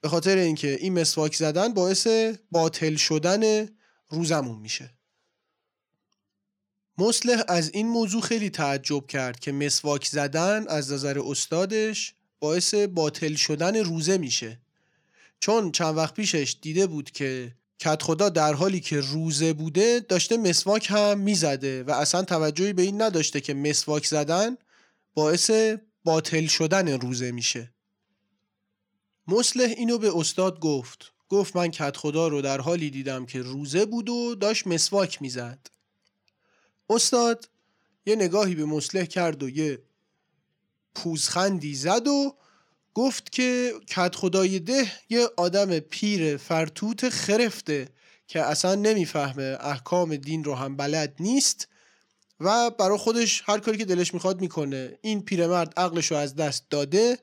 به 0.00 0.08
خاطر 0.08 0.36
اینکه 0.36 0.74
این 0.80 0.98
مسواک 1.00 1.34
زدن 1.34 1.74
باعث 1.74 2.06
باطل 2.50 2.96
شدن 2.96 3.68
روزمون 4.08 4.58
میشه. 4.58 4.90
مسلح 6.98 7.44
از 7.48 7.70
این 7.74 7.88
موضوع 7.88 8.22
خیلی 8.22 8.50
تعجب 8.50 9.06
کرد 9.06 9.40
که 9.40 9.52
مسواک 9.52 10.06
زدن 10.06 10.68
از 10.68 10.92
نظر 10.92 11.18
استادش 11.24 12.14
باعث 12.40 12.74
باطل 12.74 13.34
شدن 13.34 13.76
روزه 13.76 14.18
میشه. 14.18 14.60
چون 15.40 15.72
چند 15.72 15.96
وقت 15.96 16.14
پیشش 16.14 16.56
دیده 16.60 16.86
بود 16.86 17.10
که 17.10 17.54
کت 17.78 18.02
خدا 18.02 18.28
در 18.28 18.54
حالی 18.54 18.80
که 18.80 19.00
روزه 19.00 19.52
بوده 19.52 20.00
داشته 20.00 20.36
مسواک 20.36 20.86
هم 20.90 21.18
می‌زده 21.18 21.82
و 21.82 21.90
اصلا 21.90 22.22
توجهی 22.22 22.72
به 22.72 22.82
این 22.82 23.02
نداشته 23.02 23.40
که 23.40 23.54
مسواک 23.54 24.06
زدن 24.06 24.56
باعث 25.14 25.50
باطل 26.04 26.46
شدن 26.46 26.88
روزه 27.00 27.32
میشه. 27.32 27.74
مسلح 29.28 29.68
اینو 29.76 29.98
به 29.98 30.16
استاد 30.16 30.60
گفت. 30.60 31.12
گفت 31.28 31.56
من 31.56 31.68
کت 31.68 31.96
خدا 31.96 32.28
رو 32.28 32.42
در 32.42 32.60
حالی 32.60 32.90
دیدم 32.90 33.26
که 33.26 33.42
روزه 33.42 33.86
بود 33.86 34.08
و 34.08 34.34
داشت 34.34 34.66
مسواک 34.66 35.22
می‌زد. 35.22 35.66
استاد 36.90 37.48
یه 38.06 38.16
نگاهی 38.16 38.54
به 38.54 38.64
مسلح 38.64 39.04
کرد 39.04 39.42
و 39.42 39.48
یه 39.48 39.82
پوزخندی 40.94 41.74
زد 41.74 42.08
و 42.08 42.36
گفت 42.94 43.32
که 43.32 43.72
کت 43.88 44.14
خدای 44.14 44.58
ده 44.60 44.92
یه 45.08 45.28
آدم 45.36 45.78
پیر 45.78 46.36
فرتوت 46.36 47.08
خرفته 47.08 47.88
که 48.26 48.42
اصلا 48.42 48.74
نمی‌فهمه 48.74 49.56
احکام 49.60 50.16
دین 50.16 50.44
رو 50.44 50.54
هم 50.54 50.76
بلد 50.76 51.16
نیست. 51.20 51.68
و 52.44 52.70
برای 52.70 52.98
خودش 52.98 53.42
هر 53.46 53.58
کاری 53.58 53.78
که 53.78 53.84
دلش 53.84 54.14
می‌خواد 54.14 54.40
می‌کنه. 54.40 54.98
این 55.02 55.22
پیرمرد 55.22 55.72
عقلش 55.76 56.10
رو 56.10 56.16
از 56.16 56.36
دست 56.36 56.70
داده. 56.70 57.18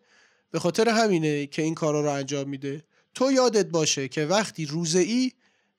به 0.51 0.59
خاطر 0.59 0.89
همینه 0.89 1.47
که 1.47 1.61
این 1.61 1.75
کارا 1.75 2.01
رو 2.01 2.11
انجام 2.11 2.49
میده. 2.49 2.83
تو 3.13 3.31
یادت 3.31 3.65
باشه 3.65 4.07
که 4.07 4.25
وقتی 4.25 4.65
روزه 4.65 4.99
ای 4.99 5.31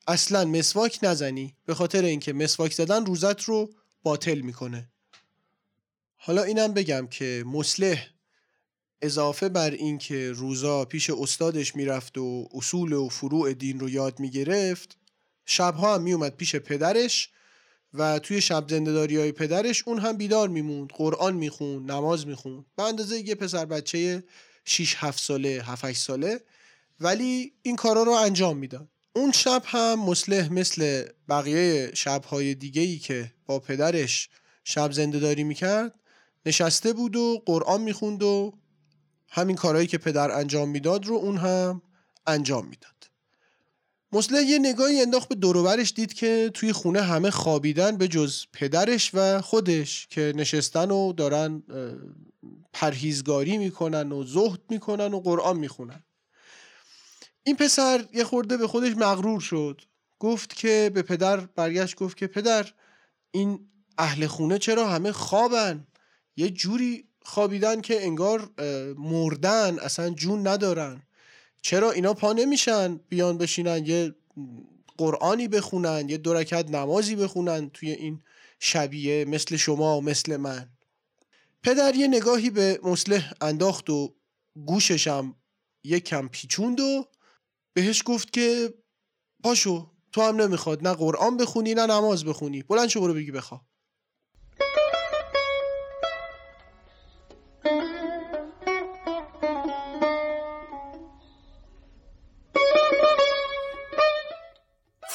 اصلا 0.09 0.45
مسواک 0.45 0.99
نزنی. 1.03 1.55
به 1.67 1.75
خاطر 1.75 2.05
اینکه 2.05 2.33
مسواک 2.33 2.73
زدن 2.73 3.07
روزت 3.07 3.43
رو 3.43 3.71
باطل 4.03 4.41
می‌کنه. 4.41 4.89
حالا 6.17 6.43
اینم 6.43 6.75
بگم 6.75 7.07
که 7.07 7.45
مسلح 7.47 8.07
اضافه 9.03 9.49
بر 9.49 9.71
اینکه 9.71 10.33
روزا 10.33 10.85
پیش 10.85 11.11
استادش 11.11 11.77
می‌رفت 11.77 12.19
و 12.19 12.49
اصول 12.55 12.93
و 12.93 13.09
فروع 13.09 13.53
دین 13.53 13.81
رو 13.81 13.91
یاد 13.91 14.21
می‌گرفت. 14.21 14.97
شبها 15.47 15.95
هم 15.95 16.03
میومد 16.03 16.37
پیش 16.37 16.57
پدرش. 16.57 17.31
و 17.95 18.19
توی 18.19 18.41
شب 18.41 18.65
زندهداری 18.71 19.17
های 19.17 19.33
پدرش 19.33 19.83
اون 19.87 19.99
هم 19.99 20.17
بیدار 20.17 20.49
میموند 20.49 20.89
قرآن 20.89 21.35
میخون 21.35 21.91
نماز 21.91 22.27
میخون 22.27 22.65
به 22.77 22.83
اندازه 22.83 23.29
یه 23.29 23.35
پسر 23.35 23.65
بچه 23.65 24.25
6 24.65 24.95
7 24.99 25.21
ساله 25.21 25.63
7 25.65 25.85
8 25.85 26.01
ساله. 26.01 26.41
ولی 27.01 27.53
این 27.63 27.77
کارا 27.77 28.03
رو 28.03 28.13
انجام 28.13 28.57
می‌داد. 28.57 28.89
اون 29.17 29.33
شب 29.33 29.63
هم 29.65 30.01
مسلح 30.01 30.53
مثل 30.53 31.09
بقیه 31.29 31.91
شبهای 31.95 32.55
دیگه 32.55 32.83
ای 32.83 32.99
که 32.99 33.33
با 33.47 33.59
پدرش 33.59 34.29
شب 34.65 34.93
زندهداری 34.93 35.45
می‌کرد 35.45 35.95
نشسته 36.47 36.93
بود 36.93 37.17
و 37.17 37.43
قرآن 37.47 37.81
می‌خوند 37.81 38.23
و 38.23 38.53
همین 39.31 39.57
کارهایی 39.57 39.87
که 39.87 39.99
پدر 39.99 40.31
انجام 40.31 40.69
می‌داد 40.69 41.07
رو 41.07 41.15
اون 41.15 41.37
هم 41.37 41.83
انجام 42.27 42.67
می‌داد. 42.67 43.00
مسلح 44.13 44.43
یه 44.43 44.59
نگاهی 44.59 45.01
انداخت 45.01 45.29
به 45.29 45.35
دوروبرش 45.35 45.93
دید 45.93 46.13
که 46.13 46.51
توی 46.55 46.73
خونه 46.73 47.03
همه 47.03 47.31
خوابیدن 47.31 47.97
به 47.97 48.09
جز 48.09 48.45
پدرش 48.53 49.11
و 49.15 49.41
خودش 49.41 50.07
که 50.07 50.33
نشستن 50.37 50.91
و 50.91 51.13
دارن 51.13 51.63
پرهیزگاری 52.73 53.59
می‌کنن 53.59 54.13
و 54.13 54.25
زهد 54.25 54.61
می‌کنن 54.69 55.15
و 55.15 55.21
قرآن 55.21 55.57
می‌خونن. 55.57 56.05
این 57.43 57.57
پسر 57.57 58.05
یه 58.13 58.25
خورده 58.25 58.57
به 58.57 58.67
خودش 58.67 58.97
مغرور 58.97 59.41
شد. 59.41 59.81
گفت 60.19 60.57
که 60.57 60.91
به 60.95 61.03
پدر 61.03 61.37
برگشت 61.37 61.97
گفت 61.97 62.17
که 62.17 62.27
پدر 62.27 62.73
این 63.31 63.71
اهل 63.99 64.27
خونه 64.27 64.59
چرا 64.59 64.89
همه 64.89 65.13
خوابن؟ 65.13 65.87
یه 66.37 66.51
جوری 66.51 67.09
خوابیدن 67.23 67.81
که 67.81 68.05
انگار 68.05 68.51
مردن 68.99 69.79
اصلا 69.79 70.11
جون 70.11 70.47
ندارن. 70.47 71.03
چرا 71.63 71.91
اینا 71.91 72.15
پا 72.15 72.33
نمیشن 72.33 73.01
بیان 73.09 73.39
بشینن؟ 73.39 73.87
یه 73.87 74.15
قرآنی 74.99 75.49
بخونن 75.49 76.09
یه 76.09 76.19
درکت 76.19 76.71
نمازی 76.71 77.17
بخونن 77.17 77.71
توی 77.71 77.91
این 77.91 78.23
شبیه 78.59 79.25
مثل 79.25 79.57
شما 79.57 79.99
و 79.99 80.01
مثل 80.01 80.37
من. 80.37 80.69
پدر 81.63 81.95
یه 81.95 82.09
نگاهی 82.09 82.51
به 82.51 82.81
مسلح 82.83 83.33
انداخت 83.41 83.91
و 83.91 84.15
گوششم 84.67 85.35
یک 85.85 86.05
کم 86.05 86.29
پیچوند 86.29 86.81
و 86.81 87.09
بهش 87.73 88.03
گفت 88.07 88.33
که 88.33 88.75
پاشو 89.45 89.91
تو 90.13 90.23
هم 90.23 90.37
نمی‌خواد 90.37 90.89
نه 90.89 90.95
قرآن 90.95 91.37
بخونی 91.37 91.75
نه 91.75 91.87
نماز 91.87 92.25
بخونی. 92.25 92.63
بلند 92.63 92.89
شو 92.89 93.01
برو 93.01 93.15
بگی 93.15 93.31
بخوا 93.31 93.61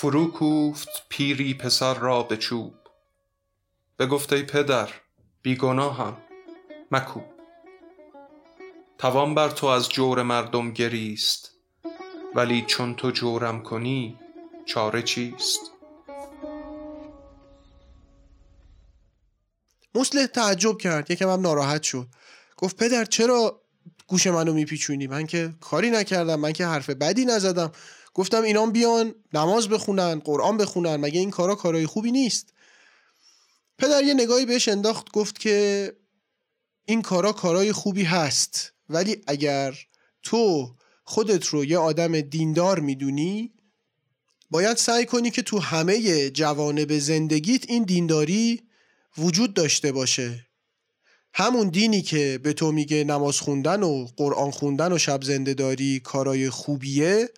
فرو 0.05 0.31
کوفت 0.31 0.89
پیری 1.09 1.53
پسر 1.53 1.93
را 1.93 2.23
به 2.23 2.37
چوب. 2.37 2.73
به 3.97 4.09
ای 4.31 4.43
پدر 4.43 4.89
بیگناهم. 5.41 6.17
مکوب 6.91 7.23
توان 8.97 9.35
بر 9.35 9.49
تو 9.49 9.67
از 9.67 9.89
جور 9.89 10.23
مردم 10.23 10.71
گریست 10.71 11.51
ولی 12.35 12.65
چون 12.67 12.95
تو 12.95 13.11
جورم 13.11 13.63
کنی 13.63 14.19
چاره 14.65 15.01
چیست؟ 15.01 15.61
مسلح 19.95 20.25
تعجب 20.25 20.77
کرد 20.77 21.11
یکم 21.11 21.29
هم 21.29 21.41
ناراحت 21.41 21.83
شد. 21.83 22.07
گفت 22.57 22.77
پدر 22.77 23.05
چرا 23.05 23.61
گوش 24.07 24.27
منو 24.27 24.53
میپیچونی؟ 24.53 25.07
من 25.07 25.27
که 25.27 25.53
کاری 25.61 25.89
نکردم 25.89 26.39
من 26.39 26.53
که 26.53 26.65
حرف 26.65 26.89
بدی 26.89 27.25
نزدم. 27.25 27.71
گفتم 28.15 28.43
اینام 28.43 28.71
بیان 28.71 29.15
نماز 29.33 29.69
بخونن 29.69 30.19
قرآن 30.19 30.57
بخونن 30.57 30.95
مگه 30.95 31.19
این 31.19 31.31
کارا 31.31 31.55
کارای 31.55 31.85
خوبی 31.85 32.11
نیست؟ 32.11 32.53
پدر 33.77 34.03
یه 34.03 34.13
نگاهی 34.13 34.45
بهش 34.45 34.67
انداخت 34.67 35.11
گفت 35.11 35.39
که 35.39 35.91
این 36.85 37.01
کارا 37.01 37.31
کارای 37.31 37.71
خوبی 37.71 38.03
هست 38.03 38.73
ولی 38.89 39.21
اگر 39.27 39.77
تو 40.23 40.71
خودت 41.03 41.45
رو 41.45 41.65
یه 41.65 41.77
آدم 41.77 42.21
دیندار 42.21 42.79
می‌دونی 42.79 43.53
باید 44.49 44.77
سعی 44.77 45.05
کنی 45.05 45.31
که 45.31 45.41
تو 45.41 45.59
همه 45.59 46.29
جوانب 46.29 46.97
زندگیت 46.97 47.69
این 47.69 47.83
دینداری 47.83 48.61
وجود 49.17 49.53
داشته 49.53 49.91
باشه. 49.91 50.47
همون 51.33 51.69
دینی 51.69 52.01
که 52.01 52.39
به 52.43 52.53
تو 52.53 52.71
میگه 52.71 53.03
نماز 53.03 53.39
خوندن 53.39 53.83
و 53.83 54.07
قرآن 54.17 54.51
خوندن 54.51 54.93
و 54.93 54.97
شب 54.97 55.23
زنده 55.23 55.53
داری 55.53 55.99
کارای 55.99 56.49
خوبیه 56.49 57.29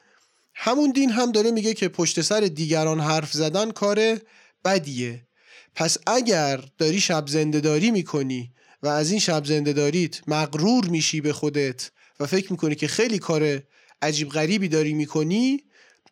همون 0.59 0.91
دین 0.91 1.09
هم 1.11 1.31
داره 1.31 1.51
میگه 1.51 1.73
که 1.73 1.89
پشت 1.89 2.21
سر 2.21 2.39
دیگران 2.39 2.99
حرف 2.99 3.33
زدن 3.33 3.71
کار 3.71 4.17
بدیه. 4.65 5.27
پس 5.75 5.97
اگر 6.07 6.63
داری 6.77 6.99
شب 6.99 7.27
زنده 7.27 7.59
داری 7.59 7.91
می‌کنی 7.91 8.51
و 8.83 8.87
از 8.87 9.11
این 9.11 9.19
شب 9.19 9.45
زنده 9.45 9.73
داریت 9.73 10.29
مغرور 10.29 10.85
میشی 10.85 11.21
به 11.21 11.33
خودت 11.33 11.91
و 12.19 12.25
فکر 12.25 12.51
می‌کنی 12.51 12.75
که 12.75 12.87
خیلی 12.87 13.19
کار 13.19 13.63
عجیب 14.01 14.29
غریبی 14.29 14.67
داری 14.67 14.93
می‌کنی 14.93 15.63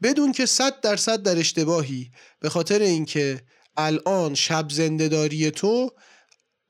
بدون 0.03 0.31
که 0.31 0.45
صد 0.45 0.81
درصد 0.81 1.23
در 1.23 1.37
اشتباهی 1.37 2.11
به 2.39 2.49
خاطر 2.49 2.81
اینکه 2.81 3.41
الان 3.77 4.35
شب 4.35 4.65
زنده 4.69 5.07
داری 5.07 5.51
تو 5.51 5.91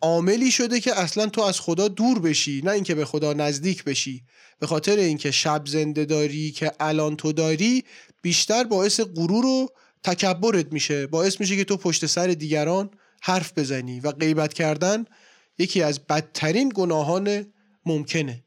عاملی 0.02 0.52
شده 0.52 0.80
که 0.80 1.00
اصلا 1.00 1.28
تو 1.28 1.42
از 1.42 1.60
خدا 1.60 1.88
دور 1.88 2.20
بشی 2.20 2.62
نه 2.64 2.72
اینکه 2.72 2.96
به 2.96 3.06
خدا 3.06 3.34
نزدیک 3.34 3.84
بشی. 3.84 4.24
به 4.60 4.68
خاطر 4.68 4.96
اینکه 4.96 5.32
شب 5.32 5.62
زنده 5.66 6.06
داری 6.06 6.52
که 6.52 6.72
الان 6.80 7.16
تو 7.16 7.32
داری 7.32 7.84
بیشتر 8.22 8.64
باعث 8.64 9.00
غرور 9.00 9.46
و 9.46 9.70
تکبرت 10.04 10.74
میشه. 10.74 11.08
باعث 11.08 11.40
میشه 11.40 11.56
که 11.56 11.64
تو 11.64 11.78
پشت 11.78 12.06
سر 12.06 12.28
دیگران 12.28 12.90
حرف 13.22 13.58
بزنی 13.58 14.00
و 14.00 14.12
غیبت 14.12 14.54
کردن 14.54 15.06
یکی 15.58 15.82
از 15.82 16.00
بدترین 16.00 16.72
گناهان 16.76 17.54
ممکنه. 17.86 18.44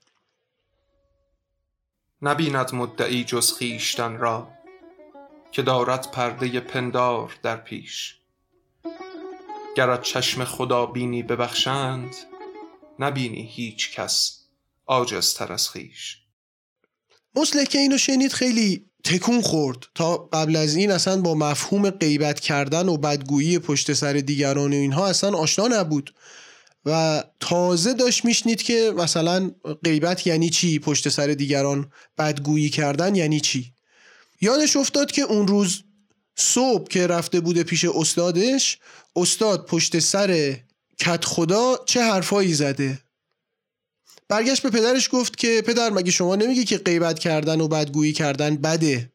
نبیند 2.23 2.75
مدعی 2.75 3.25
جز 3.25 3.53
خیشتن 3.53 4.17
را 4.17 4.49
که 5.53 5.63
دارد 5.63 6.11
پرده 6.11 6.61
پندار 6.61 7.37
در 7.43 7.57
پیش. 7.57 8.19
گرت 9.79 10.03
چشم 10.03 10.45
خدا 10.45 10.87
بینی 10.87 11.23
ببخشند 11.23 12.17
نبینی 12.99 13.51
هیچ 13.53 13.93
کس 13.93 14.39
آجزتر 14.87 15.53
از 15.53 15.71
خیش. 15.71 16.17
مسلح 17.35 17.65
که 17.65 17.79
اینو 17.79 17.99
شنید 17.99 18.33
خیلی 18.33 18.85
تکون 19.05 19.41
خورد 19.41 19.79
تا 19.95 20.17
قبل 20.17 20.57
از 20.57 20.77
این 20.77 20.91
اصلا 20.91 21.21
با 21.21 21.35
مفهوم 21.35 21.91
غیبت 21.91 22.41
کردن 22.41 22.89
و 22.89 22.97
بدگویی 22.97 23.59
پشت 23.59 23.93
سر 23.93 24.13
دیگران 24.13 24.73
و 24.73 24.77
اینها 24.77 25.07
اصلا 25.07 25.39
آشنا 25.39 25.67
نبود. 25.67 26.15
و 26.85 27.25
تازه 27.41 27.95
داشت 27.95 28.25
میشنید 28.25 28.63
که 28.63 28.93
مثلا 28.97 29.51
غیبت 29.85 30.27
یعنی 30.27 30.51
چی؟ 30.51 30.79
پشت 30.79 31.09
سر 31.09 31.27
دیگران 31.27 31.93
بدگویی 32.19 32.69
کردن 32.71 33.15
یعنی 33.15 33.41
چی؟ 33.41 33.73
یادش 34.41 34.77
افتاد 34.77 35.11
که 35.11 35.23
اون 35.23 35.49
روز 35.49 35.83
صبح 36.41 36.89
که 36.89 37.07
رفته 37.07 37.41
بوده 37.41 37.63
پیش 37.63 37.85
استادش 37.85 38.79
استاد 39.17 39.67
پشت 39.67 39.99
سر 39.99 40.57
کت 40.99 41.25
خدا 41.25 41.77
چه 41.87 42.03
حرفایی 42.03 42.55
زده؟ 42.55 42.99
برگشت 44.29 44.63
به 44.63 44.71
پدرش 44.71 45.09
گفت 45.13 45.37
که 45.37 45.63
پدر 45.67 45.91
مگه 45.91 46.11
شما 46.11 46.37
نمیگی 46.37 46.65
که 46.65 46.79
غیبت 46.79 47.19
کردن 47.19 47.61
و 47.61 47.69
بدگویی 47.69 48.13
کردن 48.13 48.57
بده؟ 48.57 49.13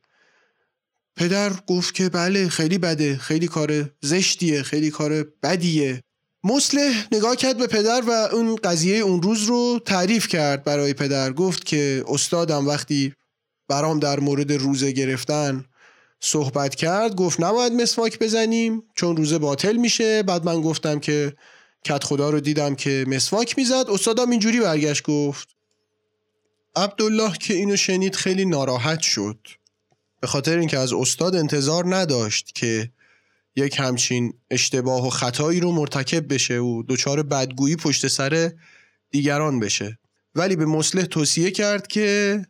پدر 1.15 1.53
گفت 1.67 1.93
که 1.93 2.09
بله 2.09 2.49
خیلی 2.49 2.77
بده 2.77 3.17
خیلی 3.17 3.47
کار 3.47 3.89
زشتیه 4.01 4.63
خیلی 4.63 4.91
کار 4.91 5.23
بدیه. 5.43 6.03
مسلح 6.43 7.07
نگاه 7.12 7.36
کرد 7.36 7.57
به 7.57 7.67
پدر 7.67 8.01
و 8.07 8.12
اون 8.12 8.55
قضیه 8.55 8.97
اون 8.97 9.21
روز 9.21 9.43
رو 9.43 9.79
تعریف 9.86 10.27
کرد 10.27 10.63
برای 10.63 10.93
پدر. 10.93 11.31
گفت 11.33 11.65
که 11.65 12.03
استادم 12.07 12.67
وقتی 12.67 13.13
برام 13.67 13.99
در 13.99 14.19
مورد 14.19 14.51
روزه 14.51 14.91
گرفتن 14.91 15.65
صحبت 16.25 16.75
کرد 16.75 17.15
گفت 17.15 17.41
نباید 17.41 17.73
مسواک 17.73 18.19
بزنیم 18.19 18.83
چون 18.95 19.17
روزه 19.17 19.38
باطل 19.38 19.77
میشه. 19.77 20.23
بعد 20.23 20.45
من 20.45 20.62
گفتم 20.62 20.99
که 20.99 21.36
کت 21.83 22.03
خدا 22.03 22.29
رو 22.29 22.39
دیدم 22.39 22.75
که 22.75 23.05
مسواک 23.07 23.57
می‌زد. 23.57 23.86
استادم 23.89 24.29
اینجوری 24.29 24.59
برگشت 24.59 25.03
گفت 25.03 25.47
عبدالله 26.75 27.38
که 27.38 27.53
اینو 27.53 27.75
شنید 27.75 28.15
خیلی 28.15 28.45
ناراحت 28.45 29.01
شد. 29.01 29.47
به 30.21 30.27
خاطر 30.27 30.57
اینکه 30.57 30.77
از 30.77 30.93
استاد 30.93 31.36
انتظار 31.36 31.95
نداشت 31.95 32.55
که 32.55 32.91
یک 33.55 33.79
همچین 33.79 34.33
اشتباه 34.51 35.07
و 35.07 35.09
خطایی 35.09 35.59
رو 35.59 35.71
مرتکب 35.71 36.33
بشه 36.33 36.57
و 36.57 36.83
دچار 36.89 37.23
بدگویی 37.23 37.75
پشت 37.75 38.07
سر 38.07 38.51
دیگران 39.12 39.59
بشه. 39.59 39.99
ولی 40.36 40.55
به 40.55 40.65
مصلح 40.65 41.03
توصیه 41.03 41.51
کرد 41.51 41.88
که 41.88 42.41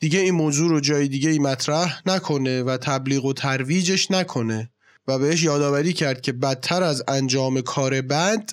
دیگه 0.00 0.18
این 0.18 0.34
موضوع 0.34 0.70
رو 0.70 0.80
جای 0.80 1.08
دیگه 1.08 1.30
ای 1.30 1.38
مطرح 1.38 2.02
نکنه 2.06 2.62
و 2.62 2.76
تبلیغ 2.76 3.24
و 3.24 3.32
ترویجش 3.32 4.10
نکنه. 4.10 4.70
و 5.06 5.18
بهش 5.18 5.42
یادآوری 5.42 5.92
کرد 5.92 6.20
که 6.20 6.32
بدتر 6.32 6.82
از 6.82 7.02
انجام 7.08 7.60
کار 7.60 8.00
بد 8.00 8.50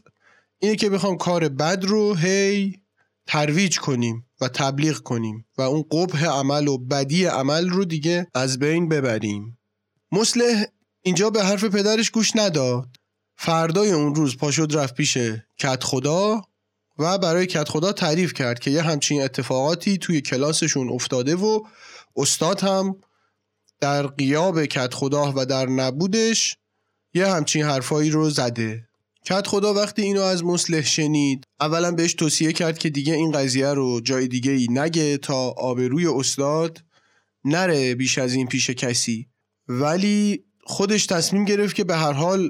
اینه 0.59 0.75
که 0.75 0.89
بخوام 0.89 1.17
کار 1.17 1.49
بد 1.49 1.85
رو 1.85 2.15
هی 2.15 2.81
ترویج 3.27 3.79
کنیم 3.79 4.25
و 4.41 4.47
تبلیغ 4.47 4.97
کنیم 4.97 5.45
و 5.57 5.61
اون 5.61 5.85
قبح 5.91 6.25
عمل 6.25 6.67
و 6.67 6.77
بدی 6.77 7.25
عمل 7.25 7.69
رو 7.69 7.85
دیگه 7.85 8.27
از 8.33 8.59
بین 8.59 8.89
ببریم. 8.89 9.57
مسلح 10.11 10.65
اینجا 11.01 11.29
به 11.29 11.43
حرف 11.43 11.63
پدرش 11.63 12.11
گوش 12.11 12.35
نداد. 12.35 12.87
فردای 13.35 13.91
اون 13.91 14.15
روز 14.15 14.37
پاشد 14.37 14.75
رفت 14.75 14.95
پیش 14.95 15.17
کت 15.59 15.83
خدا 15.83 16.41
و 16.99 17.17
برای 17.17 17.45
کت 17.45 17.69
خدا 17.69 17.91
تعریف 17.91 18.33
کرد 18.33 18.59
که 18.59 18.71
یه 18.71 18.81
همچین 18.81 19.21
اتفاقاتی 19.21 19.97
توی 19.97 20.21
کلاسشون 20.21 20.89
افتاده 20.89 21.35
و 21.35 21.63
استاد 22.15 22.61
هم 22.61 22.95
در 23.79 24.07
قیاب 24.07 24.65
کت 24.65 24.93
خدا 24.93 25.33
و 25.35 25.45
در 25.45 25.65
نبودش 25.65 26.57
یه 27.13 27.27
همچین 27.27 27.63
حرفایی 27.63 28.09
رو 28.09 28.29
زده. 28.29 28.87
کت 29.25 29.47
خدا 29.47 29.73
وقتی 29.73 30.01
اینو 30.01 30.21
از 30.21 30.43
مصلح 30.43 30.81
شنید 30.81 31.43
اولا 31.59 31.91
بهش 31.91 32.13
توصیه 32.13 32.53
کرد 32.53 32.77
که 32.77 32.89
دیگه 32.89 33.13
این 33.13 33.31
قضیه 33.31 33.73
رو 33.73 34.01
جای 34.01 34.27
دیگه 34.27 34.51
ای 34.51 34.67
نگه 34.69 35.17
تا 35.17 35.49
آبروی 35.49 36.07
استاد 36.07 36.83
نره 37.45 37.95
بیش 37.95 38.17
از 38.17 38.33
این 38.33 38.47
پیش 38.47 38.69
کسی. 38.69 39.27
ولی 39.67 40.43
خودش 40.69 41.05
تصمیم 41.05 41.45
گرفت 41.45 41.75
که 41.75 41.83
به 41.83 41.95
هر 41.95 42.11
حال 42.11 42.49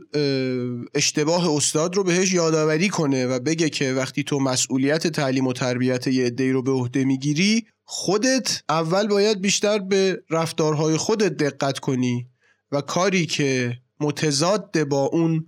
اشتباه 0.95 1.56
استاد 1.56 1.95
رو 1.95 2.03
بهش 2.03 2.34
یادآوری 2.34 2.89
کنه 2.89 3.27
و 3.27 3.39
بگه 3.39 3.69
که 3.69 3.93
وقتی 3.93 4.23
تو 4.23 4.39
مسئولیت 4.39 5.08
تعلیم 5.08 5.47
و 5.47 5.53
تربیت 5.53 6.08
یه 6.08 6.25
عده‌ای 6.25 6.51
رو 6.51 6.62
به 6.62 6.71
عهده 6.71 7.06
می‌گیری 7.06 7.65
خودت 7.84 8.62
اول 8.69 9.08
باید 9.08 9.41
بیشتر 9.41 9.80
به 9.80 10.23
رفتارهای 10.30 10.97
خودت 10.97 11.38
دقت 11.38 11.80
کنی 11.80 12.27
و 12.71 12.82
کاری 12.82 13.25
که 13.25 13.77
متضاد 13.99 14.84
با 14.84 15.03
اون 15.03 15.45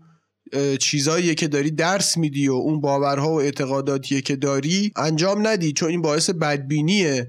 چیزاییه 0.79 1.35
که 1.35 1.47
داری 1.47 1.71
درس 1.71 2.17
میدی 2.17 2.47
و 2.47 2.53
اون 2.53 2.81
باورها 2.81 3.29
و 3.29 3.41
اعتقاداتیه 3.41 4.21
که 4.21 4.35
داری 4.35 4.91
انجام 4.95 5.47
ندی 5.47 5.73
چون 5.73 5.89
این 5.89 6.01
باعث 6.01 6.29
بدبینی 6.29 7.21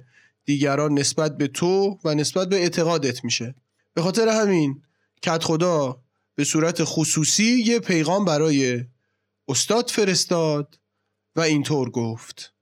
دیگران 0.45 0.99
نسبت 0.99 1.37
به 1.37 1.49
تو 1.49 1.99
و 2.05 2.15
نسبت 2.15 2.49
به 2.49 2.57
اعتقادت 2.57 3.25
میشه. 3.25 3.55
به 3.95 4.03
خاطر 4.03 4.29
همین 4.29 4.83
کت 5.23 5.45
خدا 5.45 6.03
به 6.35 6.45
صورت 6.45 6.85
خصوصی 6.85 7.63
یه 7.67 7.79
پیغام 7.81 8.25
برای 8.25 8.85
استاد 9.49 9.91
فرستاد 9.91 10.79
و 11.37 11.41
اینطور 11.41 11.91
گفت. 11.91 12.55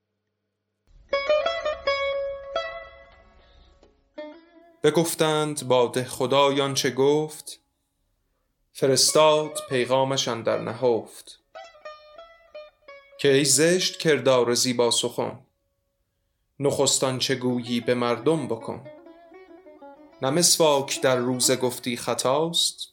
بگفتند 4.82 5.68
با 5.68 5.86
ده 5.86 6.04
خدایان 6.04 6.74
چه 6.74 6.90
گفت؟ 6.90 7.60
فرستاد 8.72 9.58
پیغامشان 9.68 10.42
در 10.42 10.62
نهفت. 10.62 11.40
که 13.18 13.32
ای 13.32 13.44
زشت 13.44 13.98
کردار 13.98 14.54
زیبا 14.54 14.90
سخن 14.90 15.38
نخستان 16.60 17.18
چه 17.18 17.34
گویی 17.34 17.80
به 17.80 17.94
مردم 17.94 18.48
بکن؟ 18.48 18.97
نه 20.22 20.31
مسواک 20.31 21.00
در 21.00 21.16
روز 21.16 21.50
گفتی 21.50 21.96
خطاست 21.96 22.88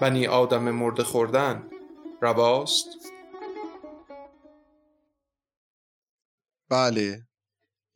بنی 0.00 0.26
آدم 0.26 0.70
مرده 0.70 1.04
خوردن 1.04 1.70
رواست. 2.20 2.86
بله 6.68 7.26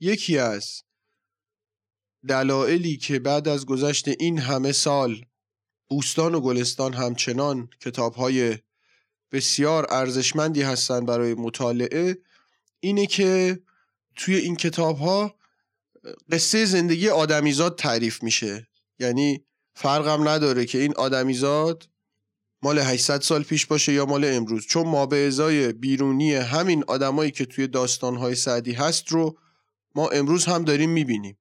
یکی 0.01 0.39
از 0.39 0.83
دلایلی 2.29 2.97
که 2.97 3.19
بعد 3.19 3.49
از 3.49 3.67
گذشت 3.67 4.09
این 4.09 4.39
همه 4.39 4.73
سال 4.73 5.25
بوستان 5.89 6.35
و 6.35 6.41
گلستان 6.41 6.95
همچنان 6.95 7.69
کتاب 7.81 8.15
های 8.15 8.59
بسیار 9.33 9.87
ارزشمندی 9.91 10.63
هستند 10.63 11.07
برای 11.07 11.35
مطالعه 11.35 12.19
اینه 12.81 13.07
که 13.07 13.61
توی 14.17 14.35
این 14.37 14.57
کتاب 14.57 14.99
ها 14.99 15.35
قصه 16.31 16.65
زندگی 16.65 17.09
آدمیزاد 17.09 17.79
تعریف 17.79 18.23
میشه. 18.23 18.69
یعنی 18.99 19.45
فرقم 19.75 20.29
نداره 20.29 20.67
که 20.67 20.79
این 20.79 20.95
آدمیزاد 20.97 21.89
مال 22.63 22.79
800 22.79 23.21
سال 23.21 23.43
پیش 23.43 23.67
باشه 23.67 23.93
یا 23.93 24.07
مال 24.07 24.25
امروز. 24.25 24.67
چون 24.67 24.87
ما 24.87 25.07
به 25.07 25.27
ازای 25.27 25.73
بیرونی 25.73 26.35
همین 26.35 26.85
آدمایی 26.87 27.31
که 27.31 27.45
توی 27.45 27.67
داستانهای 27.67 28.35
سعدی 28.35 28.73
هست 28.73 29.09
رو 29.09 29.39
ما 29.95 30.09
امروز 30.09 30.45
هم 30.45 30.65
داریم 30.65 30.91
می‌بینیم. 30.91 31.39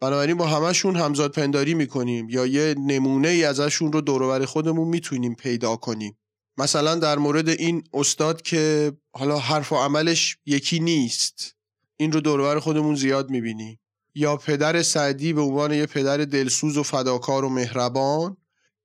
بنابراین 0.00 0.36
با 0.36 0.46
همشون 0.46 0.96
همزاد 0.96 1.32
پنداری 1.32 1.74
می‌کنیم 1.74 2.28
یا 2.28 2.46
یه 2.46 2.74
نمونه 2.78 3.28
ای 3.28 3.44
ازشون 3.44 3.92
رو 3.92 4.00
دورور 4.00 4.44
خودمون 4.44 4.88
می‌تونیم 4.88 5.34
پیدا 5.34 5.76
کنیم. 5.76 6.18
مثلا 6.58 6.94
در 6.94 7.18
مورد 7.18 7.48
این 7.48 7.84
استاد 7.92 8.42
که 8.42 8.92
حالا 9.12 9.38
حرف 9.38 9.72
و 9.72 9.76
عملش 9.76 10.36
یکی 10.46 10.80
نیست 10.80 11.56
این 11.96 12.12
رو 12.12 12.20
دورور 12.20 12.60
خودمون 12.60 12.94
زیاد 12.94 13.30
می‌بینیم. 13.30 13.80
یا 14.14 14.36
پدر 14.36 14.82
سعدی 14.82 15.32
به 15.32 15.40
عنوان 15.40 15.72
یه 15.72 15.86
پدر 15.86 16.16
دلسوز 16.16 16.76
و 16.76 16.82
فداکار 16.82 17.44
و 17.44 17.48
مهربان 17.48 18.36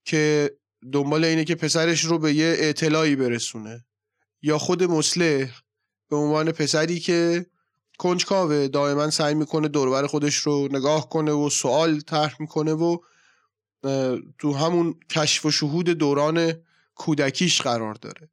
که 0.04 0.52
دنبال 0.92 1.24
اینه 1.24 1.46
که 1.46 1.56
پسرش 1.56 2.06
رو 2.06 2.20
به 2.20 2.34
یه 2.34 2.56
اطلاعی 2.60 3.16
برسونه. 3.16 3.86
یا 4.42 4.58
خود 4.58 4.84
مسلح 4.84 5.62
به 6.10 6.16
عنوان 6.16 6.52
پسری 6.52 7.00
که 7.00 7.46
کنجکاوه 7.98 8.68
دائما 8.68 9.10
سعی 9.10 9.34
می‌کنه 9.34 9.68
دوربر 9.68 10.08
خودش 10.08 10.36
رو 10.36 10.68
نگاه 10.72 11.10
کنه 11.10 11.32
و 11.32 11.50
سوال 11.50 12.00
طرح 12.00 12.36
می‌کنه 12.40 12.74
و 12.74 12.98
تو 14.40 14.54
همون 14.54 14.96
کشف 15.10 15.46
و 15.46 15.52
شهود 15.52 15.90
دوران 15.90 16.54
کودکیش 16.96 17.62
قرار 17.62 17.94
داره. 17.94 18.30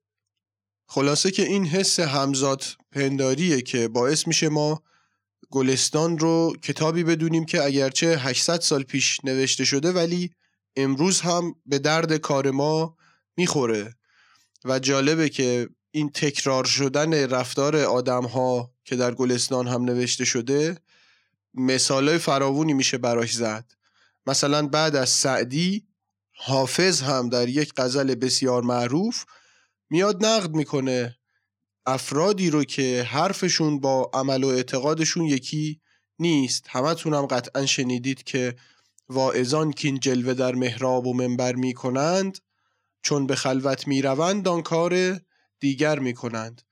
خلاصه 0.86 1.30
که 1.30 1.42
این 1.42 1.66
حس 1.66 2.00
همزاد 2.00 2.64
پنداریه 2.92 3.62
که 3.62 3.88
باعث 3.88 4.26
میشه 4.26 4.48
ما 4.48 4.82
گلستان 5.54 6.18
رو 6.18 6.56
کتابی 6.62 7.04
بدونیم 7.04 7.44
که 7.44 7.64
اگرچه 7.64 8.18
800 8.18 8.60
سال 8.60 8.82
پیش 8.82 9.24
نوشته 9.24 9.64
شده 9.64 9.92
ولی 9.92 10.30
امروز 10.76 11.20
هم 11.20 11.54
به 11.66 11.78
درد 11.78 12.16
کار 12.16 12.50
ما 12.50 12.96
می‌خوره. 13.36 13.94
و 14.64 14.78
جالبه 14.78 15.28
که 15.28 15.68
این 15.90 16.10
تکرار 16.10 16.64
شدن 16.64 17.30
رفتار 17.30 17.76
آدم 17.76 18.24
ها 18.24 18.70
که 18.84 18.96
در 18.96 19.14
گلستان 19.14 19.68
هم 19.68 19.84
نوشته 19.84 20.24
شده 20.24 20.78
مثالای 21.54 22.18
فراوونی 22.18 22.72
میشه 22.72 22.98
براش 22.98 23.32
زد. 23.34 23.64
مثلا 24.26 24.66
بعد 24.66 24.96
از 24.96 25.10
سعدی 25.10 25.86
حافظ 26.32 27.02
هم 27.02 27.28
در 27.28 27.48
یک 27.48 27.72
غزل 27.76 28.14
بسیار 28.14 28.62
معروف 28.62 29.24
میاد 29.90 30.26
نقد 30.26 30.50
می‌کنه. 30.50 31.16
افرادی 31.86 32.50
رو 32.50 32.64
که 32.64 33.02
حرفشون 33.02 33.80
با 33.80 34.10
عمل 34.14 34.44
و 34.44 34.48
اعتقادشون 34.48 35.24
یکی 35.24 35.80
نیست. 36.18 36.66
همتون 36.68 37.14
هم 37.14 37.26
قطعا 37.26 37.66
شنیدید 37.66 38.22
که 38.22 38.56
واعظان 39.08 39.72
کین 39.72 40.00
جلوه 40.00 40.34
در 40.34 40.54
محراب 40.54 41.06
و 41.06 41.14
منبر 41.14 41.54
می 41.54 41.74
کنند 41.74 42.38
چون 43.02 43.26
به 43.26 43.34
خلوت 43.36 43.86
می 43.86 44.02
روند 44.02 44.48
آن 44.48 44.62
کار 44.62 45.20
دیگر 45.60 45.98
می 45.98 46.14
کنند 46.14 46.62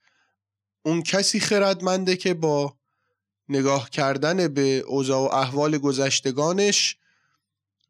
اون 0.85 1.03
کسی 1.03 1.39
خردمنده 1.39 2.15
که 2.15 2.33
با 2.33 2.77
نگاه 3.49 3.89
کردن 3.89 4.47
به 4.47 4.77
اوضاع 4.77 5.19
و 5.19 5.35
احوال 5.35 5.77
گذشتگانش 5.77 6.97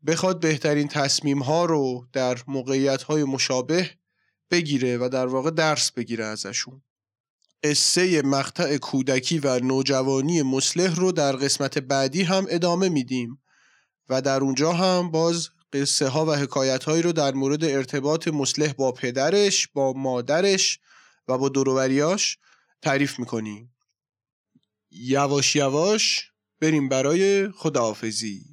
بخواد 0.07 0.39
بهترین 0.39 0.87
تصمیم 0.87 1.43
ها 1.43 1.65
رو 1.65 2.07
در 2.13 2.37
موقعیت 2.47 3.03
های 3.03 3.23
مشابه 3.23 3.89
بگیره 4.51 4.97
و 4.97 5.09
در 5.09 5.25
واقع 5.25 5.51
درس 5.51 5.91
بگیره 5.91 6.25
ازشون. 6.25 6.81
قصه 7.63 8.21
مقطع 8.21 8.77
کودکی 8.77 9.39
و 9.39 9.59
نوجوانی 9.59 10.41
مسلح 10.41 10.95
رو 10.95 11.11
در 11.11 11.35
قسمت 11.35 11.77
بعدی 11.77 12.23
هم 12.23 12.45
ادامه 12.49 12.89
میدیم 12.89 13.41
و 14.09 14.21
در 14.21 14.41
اونجا 14.41 14.73
هم 14.73 15.11
باز 15.11 15.49
قصه 15.73 16.07
ها 16.07 16.25
و 16.25 16.35
حکایت 16.35 16.83
هایی 16.83 17.01
رو 17.01 17.11
در 17.11 17.33
مورد 17.33 17.63
ارتباط 17.63 18.27
مسلح 18.27 18.73
با 18.73 18.91
پدرش 18.91 19.67
با 19.67 19.93
مادرش 19.93 20.79
و 21.27 21.37
با 21.37 21.49
دوروبریاش 21.49 22.37
تعریف 22.81 23.19
می‌کنیم. 23.19 23.75
یواش 24.91 25.55
یواش 25.55 26.31
بریم 26.61 26.89
برای 26.89 27.51
خداحافظی. 27.51 28.52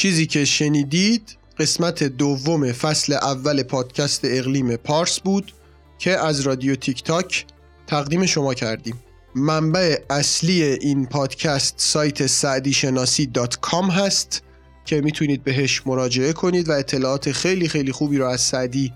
چیزی 0.00 0.26
که 0.26 0.44
شنیدید 0.44 1.36
قسمت 1.58 2.04
دوم 2.04 2.72
فصل 2.72 3.12
اول 3.12 3.62
پادکست 3.62 4.20
اقلیم 4.24 4.76
پارس 4.76 5.20
بود 5.20 5.52
که 5.98 6.18
از 6.18 6.40
رادیو 6.40 6.76
تیک 6.76 7.04
تاک 7.04 7.46
تقدیم 7.86 8.26
شما 8.26 8.54
کردیم. 8.54 8.94
منبع 9.34 9.96
اصلی 10.10 10.62
این 10.62 11.06
پادکست 11.06 11.74
سایت 11.76 12.26
سعدی 12.26 12.72
شناسی 12.72 13.26
dot 13.26 13.56
com 13.60 13.90
هست 13.90 14.42
که 14.84 15.00
می‌تونید 15.00 15.44
بهش 15.44 15.82
مراجعه 15.86 16.32
کنید 16.32 16.68
و 16.68 16.72
اطلاعات 16.72 17.32
خیلی 17.32 17.68
خیلی 17.68 17.92
خوبی 17.92 18.18
رو 18.18 18.26
از 18.26 18.40
سعدی 18.40 18.92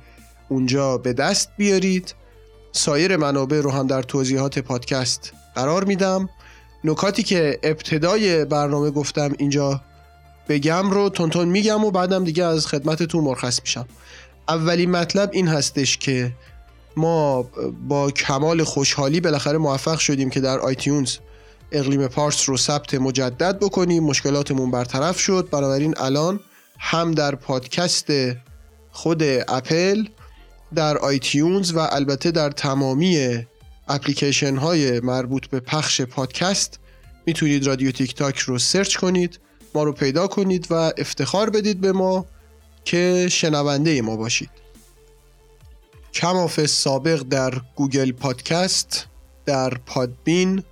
اونجا 0.49 0.99
به 0.99 1.13
دست 1.13 1.49
بیارید. 1.57 2.15
سایر 2.73 3.17
منابع 3.17 3.61
رو 3.61 3.71
هم 3.71 3.87
در 3.87 4.03
توضیحات 4.03 4.59
پادکست 4.59 5.33
قرار 5.55 5.85
میدم. 5.85 6.29
نکاتی 6.85 7.23
که 7.23 7.59
ابتدای 7.63 8.45
برنامه 8.45 8.91
گفتم 8.91 9.35
اینجا 9.39 9.81
بگم 10.49 10.91
رو 10.91 11.09
تندتند 11.09 11.49
میگم 11.49 11.85
و 11.85 11.91
بعدم 11.91 12.25
دیگه 12.25 12.45
از 12.45 12.67
خدمتتون 12.67 13.25
مرخص 13.25 13.61
میشم. 13.61 13.87
اولین 14.49 14.91
مطلب 14.91 15.31
این 15.33 15.49
هستش 15.49 15.99
که 15.99 16.33
ما 16.97 17.43
با 17.89 18.11
کمال 18.11 18.65
خوشحالی 18.65 19.21
بالاخره 19.21 19.59
موفق 19.59 19.99
شدیم 19.99 20.31
که 20.31 20.41
در 20.41 20.59
iTunes 20.59 21.17
اقلیم 21.73 22.07
پارس 22.07 22.49
رو 22.49 22.57
ثبت 22.57 22.95
مجدد 22.95 23.59
بکنیم. 23.59 24.05
مشکلاتمون 24.05 24.71
برطرف 24.71 25.21
شد. 25.21 25.49
بنابراین 25.51 25.95
الان 25.97 26.41
هم 26.79 27.13
در 27.13 27.35
پادکست 27.35 28.07
خود 28.91 29.23
اپل 29.49 30.05
در 30.75 30.99
iTunes 30.99 31.73
و 31.73 31.79
البته 31.79 32.31
در 32.31 32.51
تمامی 32.51 33.45
اپلیکیشن 33.89 34.57
های 34.57 35.01
مربوط 35.01 35.47
به 35.47 35.61
پخش 35.61 36.01
پادکست 36.01 36.79
می‌تونید 37.27 37.67
رادیو 37.67 37.91
تیک 37.93 38.15
تاک 38.15 38.39
رو 38.39 38.59
سرچ 38.59 38.97
کنید. 38.97 39.39
ما 39.75 39.83
رو 39.83 39.93
پیدا 39.93 40.27
کنید 40.27 40.67
و 40.71 40.75
افتخار 40.75 41.51
بدید 41.51 41.81
به 41.81 41.93
ما 41.93 42.27
که 42.85 43.29
شنونده 43.31 44.03
ما 44.03 44.17
باشید. 44.17 44.51
کمافی‌السابق 46.15 47.23
در 47.23 47.55
Google 47.77 48.13
Podcast 48.13 49.07
در 49.47 49.75
Podbean 49.87 50.63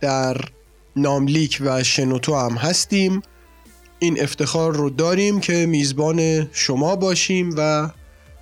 در 0.00 0.36
ناملیک 0.96 1.62
و 1.64 1.82
شنوتو 1.82 2.34
هم 2.34 2.52
هستیم. 2.52 3.22
این 3.98 4.22
افتخار 4.22 4.74
رو 4.74 4.90
داریم 4.90 5.40
که 5.40 5.66
میزبان 5.66 6.48
شما 6.52 6.96
باشیم 6.96 7.54
و 7.56 7.90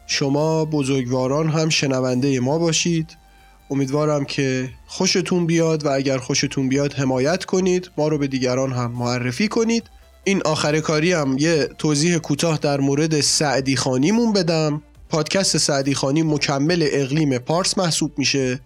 شما 0.07 0.65
بزرگواران 0.65 1.49
هم 1.49 1.69
شنونده 1.69 2.41
ما 2.41 2.59
باشید. 2.59 3.24
امیدوارم 3.71 4.25
که 4.25 4.71
خوشتون 4.87 5.47
بیاد 5.47 5.87
و 5.87 5.89
اگر 5.89 6.19
خوشتون 6.19 6.69
بیاد 6.69 6.93
حمایت 6.93 7.45
کنید 7.45 7.91
ما 7.97 8.09
رو 8.09 8.19
به 8.19 8.27
دیگران 8.27 8.73
هم 8.73 8.93
معرفی 8.93 9.49
کنید. 9.49 9.85
این 10.25 10.43
آخر 10.45 10.81
کاری 10.81 11.13
هم 11.13 11.37
یه 11.39 11.69
توضیح 11.79 12.19
کوتاه 12.19 12.59
در 12.59 12.81
مورد 12.81 13.21
سعدی 13.21 13.77
خانیمون 13.77 14.33
بدم. 14.33 14.83
پادکست 15.09 15.57
سعدی 15.57 15.95
خانی 15.95 16.23
مکمل 16.23 16.89
اقلیم 16.93 17.39
پارس 17.39 17.79
محسوب 17.79 18.19
میشه 18.19 18.61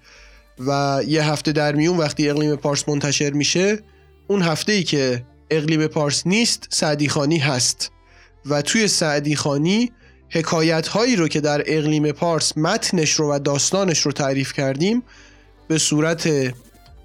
و 0.66 1.00
یه 1.06 1.24
هفته 1.24 1.52
در 1.52 1.74
میون 1.74 1.96
وقتی 1.96 2.30
اقلیم 2.30 2.56
پارس 2.56 2.88
منتشر 2.88 3.30
میشه 3.30 3.78
اون 4.28 4.42
هفته 4.42 4.72
ای 4.72 4.82
که 4.82 5.24
اقلیم 5.50 5.86
پارس 5.86 6.26
نیست 6.26 6.66
سعدی 6.70 7.08
خانی 7.08 7.38
هست. 7.38 7.90
و 8.46 8.62
توی 8.62 8.88
سعدی 8.88 9.36
خانی 9.36 9.92
حکایت 10.30 10.88
هایی 10.88 11.16
رو 11.16 11.28
که 11.28 11.40
در 11.40 11.62
اقلیم 11.66 12.12
پارس 12.12 12.58
متنش 12.58 13.12
رو 13.12 13.34
و 13.34 13.38
داستانش 13.38 13.98
رو 14.00 14.12
تعریف 14.12 14.52
کردیم 14.52 15.02
به 15.68 15.78
صورت 15.78 16.28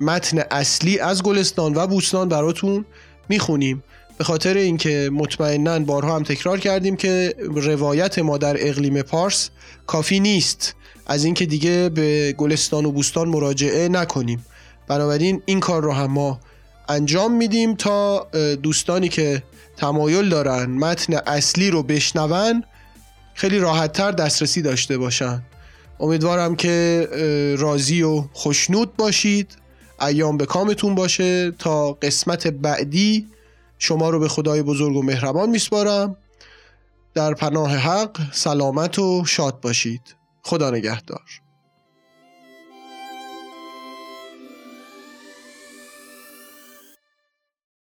متن 0.01 0.43
اصلی 0.51 0.99
از 0.99 1.23
گلستان 1.23 1.75
و 1.75 1.88
بوستان 1.88 2.29
براتون 2.29 2.86
می‌خونیم. 3.29 3.83
به 4.17 4.23
خاطر 4.23 4.57
اینکه 4.57 5.09
مطمئنا 5.13 5.79
بارها 5.79 6.15
هم 6.15 6.23
تکرار 6.23 6.59
کردیم 6.59 6.95
که 6.95 7.36
روایت 7.55 8.19
ما 8.19 8.38
در 8.38 8.67
اقلیم 8.67 9.01
پارس 9.01 9.49
کافی 9.88 10.19
نیست. 10.19 10.75
از 11.05 11.25
اینکه 11.25 11.45
دیگه 11.45 11.89
به 11.89 12.36
گلستان 12.38 12.86
و 12.86 12.91
بوستان 12.91 13.27
مراجعه 13.27 13.89
نکنیم. 13.89 14.45
بنابراین 14.88 15.41
این 15.45 15.59
کار 15.59 15.83
رو 15.83 15.91
هم 15.91 16.12
ما 16.12 16.39
انجام 16.89 17.38
میدیم 17.38 17.75
تا 17.75 18.27
دوستانی 18.63 19.09
که 19.09 19.43
تمایل 19.77 20.29
دارن 20.29 20.65
متن 20.65 21.13
اصلی 21.13 21.69
رو 21.69 21.83
بشنون 21.83 22.63
خیلی 23.33 23.59
راحتتر 23.59 24.11
دسترسی 24.11 24.61
داشته 24.61 24.97
باشن. 24.97 25.43
امیدوارم 25.99 26.55
که 26.55 27.07
راضی 27.59 28.01
و 28.01 28.23
خوشنود 28.33 28.95
باشید 28.95 29.57
ایام 30.01 30.37
به 30.37 30.45
کامتون 30.45 30.95
باشه. 30.95 31.51
تا 31.51 31.93
قسمت 31.93 32.47
بعدی 32.47 33.27
شما 33.77 34.09
رو 34.09 34.19
به 34.19 34.27
خدای 34.27 34.61
بزرگ 34.61 34.95
و 34.95 35.01
مهربان 35.01 35.49
میسپارم. 35.49 36.17
در 37.13 37.33
پناه 37.33 37.75
حق 37.75 38.17
سلامت 38.33 38.99
و 38.99 39.25
شاد 39.25 39.61
باشید. 39.61 40.15
خدا 40.41 40.69
نگهدار. 40.69 41.42